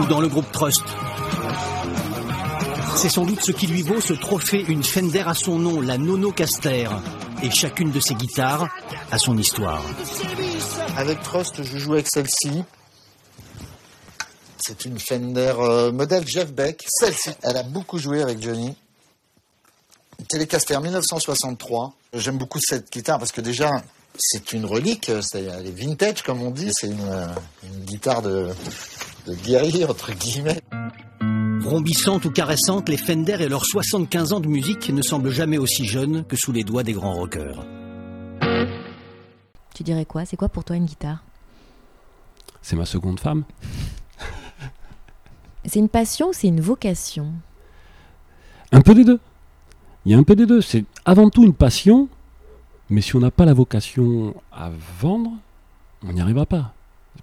ou 0.00 0.06
dans 0.06 0.20
le 0.20 0.28
groupe 0.28 0.50
Trust. 0.52 0.82
C'est 2.96 3.08
sans 3.08 3.24
doute 3.24 3.42
ce 3.42 3.52
qui 3.52 3.66
lui 3.66 3.82
vaut 3.82 4.00
ce 4.00 4.12
trophée, 4.12 4.64
une 4.68 4.82
Fender 4.82 5.24
à 5.26 5.34
son 5.34 5.58
nom, 5.58 5.80
la 5.80 5.98
Nonocaster. 5.98 6.88
Et 7.42 7.50
chacune 7.50 7.92
de 7.92 8.00
ses 8.00 8.14
guitares 8.14 8.68
a 9.10 9.18
son 9.18 9.38
histoire. 9.38 9.82
Avec 10.96 11.22
Trust, 11.22 11.62
je 11.62 11.78
joue 11.78 11.94
avec 11.94 12.08
celle-ci. 12.08 12.64
C'est 14.58 14.84
une 14.84 14.98
Fender 14.98 15.54
euh, 15.58 15.92
modèle 15.92 16.26
Jeff 16.26 16.52
Beck. 16.52 16.84
Celle-ci, 16.88 17.30
elle 17.42 17.56
a 17.56 17.62
beaucoup 17.62 17.98
joué 17.98 18.22
avec 18.22 18.42
Johnny. 18.42 18.74
Telecaster 20.28 20.80
1963. 20.80 21.94
J'aime 22.14 22.38
beaucoup 22.38 22.58
cette 22.60 22.92
guitare 22.92 23.18
parce 23.18 23.32
que 23.32 23.40
déjà, 23.40 23.70
C'est 24.18 24.52
une 24.52 24.64
relique, 24.64 25.10
c'est 25.22 25.44
elle 25.44 25.66
est 25.66 25.70
vintage 25.70 26.22
comme 26.22 26.42
on 26.42 26.50
dit. 26.50 26.70
C'est 26.72 26.88
une, 26.88 27.34
une 27.62 27.84
guitare 27.84 28.20
de, 28.22 28.48
de 29.26 29.34
guerrier 29.34 29.84
entre 29.84 30.12
guillemets. 30.12 30.60
Rombissantes 31.64 32.24
ou 32.24 32.30
caressantes, 32.30 32.88
les 32.88 32.96
Fender 32.96 33.36
et 33.40 33.48
leurs 33.48 33.64
75 33.64 34.32
ans 34.32 34.40
de 34.40 34.48
musique 34.48 34.88
ne 34.90 35.02
semblent 35.02 35.30
jamais 35.30 35.58
aussi 35.58 35.84
jeunes 35.84 36.24
que 36.24 36.36
sous 36.36 36.50
les 36.50 36.64
doigts 36.64 36.82
des 36.82 36.94
grands 36.94 37.12
rockers. 37.12 37.64
Tu 39.74 39.82
dirais 39.82 40.04
quoi? 40.04 40.24
C'est 40.24 40.36
quoi 40.36 40.48
pour 40.48 40.64
toi 40.64 40.76
une 40.76 40.86
guitare? 40.86 41.22
C'est 42.62 42.74
ma 42.74 42.86
seconde 42.86 43.20
femme. 43.20 43.44
C'est 45.64 45.78
une 45.78 45.88
passion 45.88 46.28
ou 46.28 46.32
c'est 46.32 46.48
une 46.48 46.60
vocation? 46.60 47.32
Un 48.72 48.80
peu 48.80 48.94
des 48.94 49.04
deux. 49.04 49.20
Il 50.06 50.12
y 50.12 50.14
a 50.14 50.18
un 50.18 50.22
peu 50.22 50.34
des 50.34 50.46
deux. 50.46 50.62
C'est 50.62 50.84
avant 51.04 51.28
tout 51.28 51.44
une 51.44 51.52
passion, 51.52 52.08
mais 52.90 53.00
si 53.00 53.16
on 53.16 53.20
n'a 53.20 53.30
pas 53.30 53.44
la 53.44 53.54
vocation 53.54 54.34
à 54.52 54.70
vendre, 55.00 55.32
on 56.06 56.12
n'y 56.12 56.20
arrivera 56.20 56.46
pas. 56.46 56.72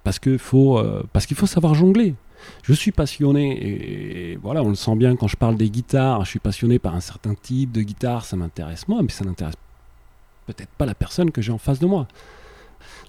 Parce 0.04 0.18
qu'il 0.18 0.38
faut, 0.38 0.78
euh, 0.78 1.02
parce 1.12 1.26
qu'il 1.26 1.36
faut 1.36 1.46
savoir 1.46 1.74
jongler. 1.74 2.14
Je 2.62 2.72
suis 2.72 2.92
passionné, 2.92 4.32
et, 4.32 4.36
voilà, 4.36 4.62
on 4.62 4.68
le 4.68 4.74
sent 4.74 4.94
bien 4.96 5.16
quand 5.16 5.26
je 5.26 5.36
parle 5.36 5.56
des 5.56 5.70
guitares, 5.70 6.24
je 6.24 6.30
suis 6.30 6.38
passionné 6.38 6.78
par 6.78 6.94
un 6.94 7.00
certain 7.00 7.34
type 7.34 7.72
de 7.72 7.82
guitare, 7.82 8.24
ça 8.24 8.36
m'intéresse 8.36 8.86
moi, 8.88 9.02
mais 9.02 9.08
ça 9.08 9.24
n'intéresse 9.24 9.56
peut-être 10.46 10.70
pas 10.70 10.86
la 10.86 10.94
personne 10.94 11.30
que 11.30 11.42
j'ai 11.42 11.52
en 11.52 11.58
face 11.58 11.78
de 11.78 11.86
moi. 11.86 12.06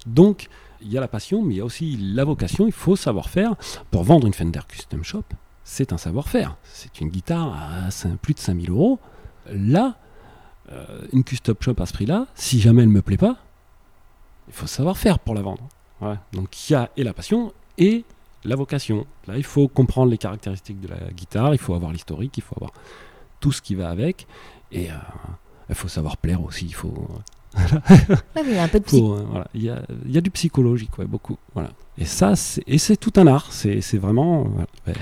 Donc, 0.06 0.48
il 0.80 0.92
y 0.92 0.98
a 0.98 1.00
la 1.00 1.08
passion, 1.08 1.42
mais 1.42 1.54
il 1.54 1.56
y 1.58 1.60
a 1.60 1.64
aussi 1.64 1.96
la 1.96 2.24
vocation, 2.24 2.66
il 2.66 2.72
faut 2.72 2.96
savoir 2.96 3.28
faire. 3.28 3.54
Pour 3.90 4.02
vendre 4.02 4.26
une 4.26 4.34
Fender 4.34 4.60
Custom 4.66 5.04
Shop, 5.04 5.24
c'est 5.64 5.92
un 5.92 5.98
savoir-faire. 5.98 6.56
C'est 6.64 7.00
une 7.00 7.08
guitare 7.08 7.54
à 7.54 7.90
plus 8.22 8.34
de 8.34 8.38
5000 8.38 8.70
euros. 8.70 8.98
Là, 9.52 9.98
une 11.12 11.24
Custom 11.24 11.56
Shop 11.60 11.74
à 11.78 11.86
ce 11.86 11.92
prix-là, 11.92 12.26
si 12.34 12.60
jamais 12.60 12.82
elle 12.82 12.88
ne 12.88 12.94
me 12.94 13.02
plaît 13.02 13.16
pas, 13.16 13.36
il 14.48 14.54
faut 14.54 14.66
savoir 14.66 14.96
faire 14.96 15.18
pour 15.18 15.34
la 15.34 15.42
vendre. 15.42 15.68
Donc 16.32 16.68
il 16.68 16.72
y 16.72 16.76
a 16.76 16.90
et 16.96 17.04
la 17.04 17.12
passion 17.12 17.52
et 17.76 18.04
la 18.44 18.56
vocation. 18.56 19.06
Là, 19.26 19.36
il 19.36 19.44
faut 19.44 19.68
comprendre 19.68 20.10
les 20.10 20.18
caractéristiques 20.18 20.80
de 20.80 20.88
la 20.88 21.10
guitare, 21.12 21.54
il 21.54 21.58
faut 21.58 21.74
avoir 21.74 21.92
l'historique, 21.92 22.36
il 22.36 22.42
faut 22.42 22.54
avoir 22.56 22.72
tout 23.40 23.52
ce 23.52 23.62
qui 23.62 23.74
va 23.74 23.90
avec. 23.90 24.26
Et 24.72 24.90
euh, 24.90 24.94
il 25.68 25.74
faut 25.74 25.88
savoir 25.88 26.16
plaire 26.16 26.42
aussi. 26.42 26.66
Il 26.66 26.74
faut. 26.74 27.08
il 28.36 28.52
y 28.52 28.58
a 28.58 28.62
un 28.62 28.68
peu 28.68 28.80
de 28.80 28.86
euh, 28.94 29.44
il, 29.54 29.62
y 29.62 30.18
a, 30.18 30.20
du 30.20 30.30
psychologique, 30.30 30.90
beaucoup. 31.00 31.36
Voilà. 31.54 31.70
Et 31.96 32.04
ça, 32.04 32.36
c'est 32.36 32.96
tout 32.96 33.12
un 33.16 33.26
art. 33.26 33.52
C'est 33.52 33.98
vraiment, 33.98 34.46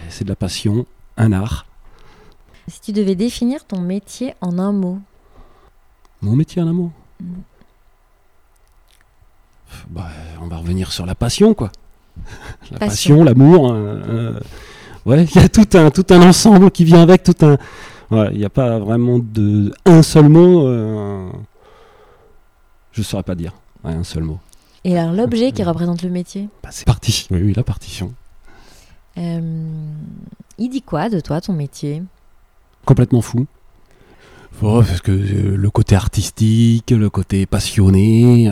c'est 0.08 0.24
de 0.24 0.28
la 0.28 0.36
passion, 0.36 0.86
un 1.16 1.32
art. 1.32 1.66
Si 2.68 2.80
tu 2.80 2.92
devais 2.92 3.14
définir 3.14 3.64
ton 3.64 3.80
métier 3.80 4.34
en 4.40 4.58
un 4.58 4.72
mot. 4.72 4.98
Mon 6.26 6.34
métier 6.34 6.60
en 6.60 6.74
mot. 6.74 6.90
Mm. 7.20 7.24
Bah, 9.90 10.08
on 10.42 10.48
va 10.48 10.56
revenir 10.56 10.90
sur 10.90 11.06
la 11.06 11.14
passion, 11.14 11.54
quoi. 11.54 11.70
la 12.72 12.80
passion, 12.80 13.22
l'amour. 13.22 13.72
Hein, 13.72 13.76
euh, 13.76 14.40
ouais, 15.04 15.22
il 15.22 15.40
y 15.40 15.44
a 15.44 15.48
tout 15.48 15.68
un, 15.74 15.90
tout 15.92 16.06
un 16.10 16.20
ensemble 16.22 16.72
qui 16.72 16.82
vient 16.82 17.00
avec, 17.00 17.22
tout 17.22 17.36
un. 17.42 17.56
Il 18.32 18.38
n'y 18.38 18.44
a 18.44 18.50
pas 18.50 18.80
vraiment 18.80 19.20
de 19.20 19.72
un 19.84 20.02
seul 20.02 20.28
mot. 20.28 20.66
Euh, 20.66 21.30
je 22.90 23.02
ne 23.02 23.04
saurais 23.04 23.22
pas 23.22 23.36
dire. 23.36 23.52
un 23.84 24.02
seul 24.02 24.24
mot. 24.24 24.40
Et 24.82 24.98
alors 24.98 25.14
l'objet 25.14 25.52
qui 25.52 25.62
représente 25.62 26.02
le 26.02 26.10
métier? 26.10 26.48
Bah, 26.60 26.70
C'est 26.72 26.86
parti. 26.86 27.28
Oui, 27.30 27.40
oui, 27.40 27.52
la 27.54 27.62
partition. 27.62 28.12
Euh, 29.16 29.68
il 30.58 30.70
dit 30.70 30.82
quoi 30.82 31.08
de 31.08 31.20
toi, 31.20 31.40
ton 31.40 31.52
métier? 31.52 32.02
Complètement 32.84 33.20
fou. 33.20 33.46
Parce 34.60 35.00
que 35.00 35.12
le 35.12 35.70
côté 35.70 35.94
artistique, 35.94 36.90
le 36.90 37.10
côté 37.10 37.46
passionné, 37.46 38.48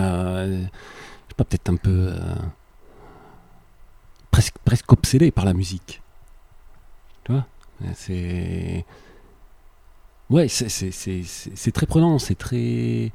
pas 1.37 1.45
peut-être 1.45 1.69
un 1.69 1.77
peu 1.77 2.13
presque, 4.31 4.57
presque 4.65 4.93
obsédé 4.93 5.31
par 5.31 5.45
la 5.45 5.53
musique. 5.53 6.03
Tu 7.25 7.33
vois? 7.33 7.47
C'est. 7.95 8.85
Ouais, 10.31 10.49
c'est 10.49 11.73
très 11.73 11.87
prenant, 11.87 12.19
c'est 12.19 12.35
très. 12.35 13.13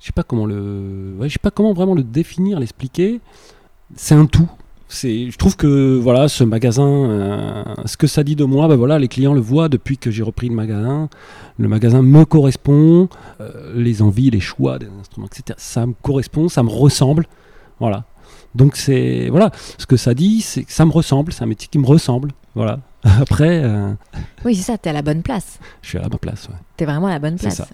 Je 0.00 0.06
sais 0.06 0.12
pas 0.12 0.22
comment 0.22 0.46
le. 0.46 1.16
Je 1.22 1.28
sais 1.28 1.38
pas 1.38 1.50
comment 1.50 1.72
vraiment 1.72 1.94
le 1.94 2.02
définir, 2.02 2.60
l'expliquer. 2.60 3.20
C'est 3.94 4.14
un 4.14 4.26
tout. 4.26 4.50
C'est, 4.88 5.30
je 5.30 5.36
trouve 5.36 5.56
que 5.56 5.98
voilà, 5.98 6.28
ce 6.28 6.44
magasin, 6.44 6.86
euh, 6.86 7.64
ce 7.86 7.96
que 7.96 8.06
ça 8.06 8.22
dit 8.22 8.36
de 8.36 8.44
moi, 8.44 8.68
ben 8.68 8.76
voilà, 8.76 8.98
les 8.98 9.08
clients 9.08 9.34
le 9.34 9.40
voient 9.40 9.68
depuis 9.68 9.98
que 9.98 10.10
j'ai 10.10 10.22
repris 10.22 10.48
le 10.48 10.54
magasin. 10.54 11.08
Le 11.58 11.68
magasin 11.68 12.02
me 12.02 12.24
correspond, 12.24 13.08
euh, 13.40 13.72
les 13.74 14.00
envies, 14.00 14.30
les 14.30 14.40
choix 14.40 14.78
des 14.78 14.88
instruments, 15.00 15.26
etc. 15.26 15.56
Ça 15.58 15.86
me 15.86 15.94
correspond, 16.02 16.48
ça 16.48 16.62
me 16.62 16.70
ressemble. 16.70 17.26
Voilà. 17.80 18.04
Donc 18.54 18.76
c'est 18.76 19.28
voilà, 19.28 19.50
ce 19.76 19.86
que 19.86 19.96
ça 19.96 20.14
dit, 20.14 20.40
c'est 20.40 20.64
que 20.64 20.72
ça 20.72 20.84
me 20.86 20.92
ressemble, 20.92 21.32
c'est 21.32 21.42
un 21.42 21.46
métier 21.46 21.68
qui 21.70 21.78
me 21.78 21.86
ressemble. 21.86 22.30
Voilà. 22.54 22.78
Après. 23.20 23.62
Euh, 23.62 23.92
oui, 24.44 24.54
c'est 24.54 24.62
ça. 24.62 24.78
T'es 24.78 24.90
à 24.90 24.92
la 24.92 25.02
bonne 25.02 25.22
place. 25.22 25.58
Je 25.82 25.88
suis 25.90 25.98
à 25.98 26.02
la 26.02 26.08
bonne 26.08 26.18
place. 26.18 26.48
Ouais. 26.48 26.56
T'es 26.76 26.84
vraiment 26.84 27.08
à 27.08 27.10
la 27.10 27.18
bonne 27.18 27.36
place. 27.36 27.56
Ça. 27.56 27.68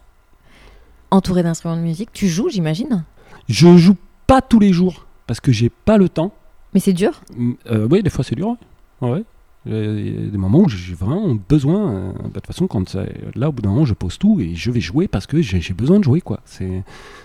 Entouré 1.10 1.42
d'instruments 1.42 1.76
de 1.76 1.82
musique, 1.82 2.10
tu 2.12 2.28
joues, 2.28 2.48
j'imagine? 2.48 3.04
Je 3.48 3.76
joue 3.76 3.96
pas 4.26 4.40
tous 4.40 4.58
les 4.58 4.72
jours 4.72 5.06
parce 5.26 5.40
que 5.40 5.52
j'ai 5.52 5.68
pas 5.68 5.98
le 5.98 6.08
temps. 6.08 6.32
Mais 6.74 6.80
c'est 6.80 6.92
dur. 6.92 7.22
Euh, 7.70 7.86
oui, 7.90 8.02
des 8.02 8.10
fois 8.10 8.24
c'est 8.24 8.34
dur. 8.34 8.56
Il 9.02 9.24
y 9.64 10.26
a 10.26 10.30
des 10.30 10.38
moments 10.38 10.60
où 10.60 10.68
j'ai 10.68 10.94
vraiment 10.94 11.36
besoin. 11.48 11.92
Euh, 11.92 12.12
bah, 12.12 12.28
de 12.28 12.32
toute 12.34 12.46
façon, 12.46 12.66
quand 12.66 12.96
là, 13.34 13.48
au 13.48 13.52
bout 13.52 13.62
d'un 13.62 13.70
moment, 13.70 13.84
je 13.84 13.94
pose 13.94 14.18
tout 14.18 14.40
et 14.40 14.54
je 14.54 14.70
vais 14.70 14.80
jouer 14.80 15.08
parce 15.08 15.26
que 15.26 15.40
j'ai 15.42 15.74
besoin 15.74 15.98
de 15.98 16.04
jouer. 16.04 16.20
quoi. 16.20 16.40
C'est 16.44 16.82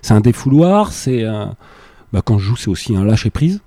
un 0.09 0.21
défouloir. 0.21 0.91
C'est 0.91 1.25
bah, 2.13 2.21
quand 2.23 2.37
je 2.37 2.45
joue, 2.45 2.55
c'est 2.55 2.69
aussi 2.69 2.95
un 2.95 3.03
lâcher 3.03 3.29
prise. 3.29 3.61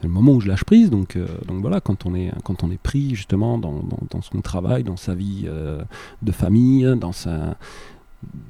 C'est 0.00 0.06
le 0.06 0.12
moment 0.12 0.32
où 0.32 0.40
je 0.40 0.48
lâche 0.48 0.64
prise. 0.64 0.90
Donc, 0.90 1.16
euh, 1.16 1.26
donc 1.46 1.60
voilà, 1.60 1.80
quand 1.80 2.06
on 2.06 2.14
est, 2.14 2.32
quand 2.44 2.62
on 2.62 2.70
est 2.70 2.80
pris 2.80 3.14
justement 3.14 3.58
dans, 3.58 3.82
dans, 4.10 4.22
son 4.22 4.40
travail, 4.40 4.84
dans 4.84 4.96
sa 4.96 5.14
vie 5.14 5.48
de 6.22 6.32
famille, 6.32 6.86
dans, 6.96 7.12
sa, 7.12 7.56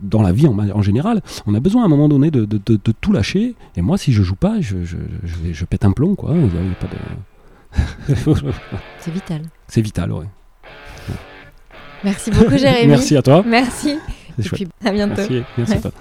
dans 0.02 0.22
la 0.22 0.32
vie 0.32 0.46
en, 0.46 0.58
en, 0.58 0.82
général, 0.82 1.22
on 1.46 1.54
a 1.54 1.60
besoin 1.60 1.82
à 1.82 1.84
un 1.86 1.88
moment 1.88 2.08
donné 2.08 2.30
de, 2.30 2.44
de, 2.44 2.58
de, 2.66 2.92
tout 3.00 3.12
lâcher. 3.12 3.54
Et 3.76 3.82
moi, 3.82 3.98
si 3.98 4.12
je 4.12 4.22
joue 4.22 4.34
pas, 4.34 4.60
je, 4.60 4.84
je, 4.84 4.96
je, 5.24 5.52
je 5.52 5.64
pète 5.64 5.84
un 5.84 5.92
plomb. 5.92 6.14
quoi. 6.14 6.34
C'est 8.98 9.10
vital. 9.10 9.42
C'est 9.66 9.82
vital, 9.82 10.12
ouais. 10.12 10.26
Merci 12.04 12.30
beaucoup, 12.30 12.56
Jérémy. 12.56 12.88
Merci 12.88 13.16
à 13.16 13.22
toi. 13.22 13.42
Merci. 13.46 13.98
Et 14.38 14.42
puis, 14.42 14.68
à 14.84 14.92
bientôt. 14.92 15.16
Merci, 15.16 15.44
Merci 15.56 15.72
à 15.74 15.80
toi. 15.80 15.92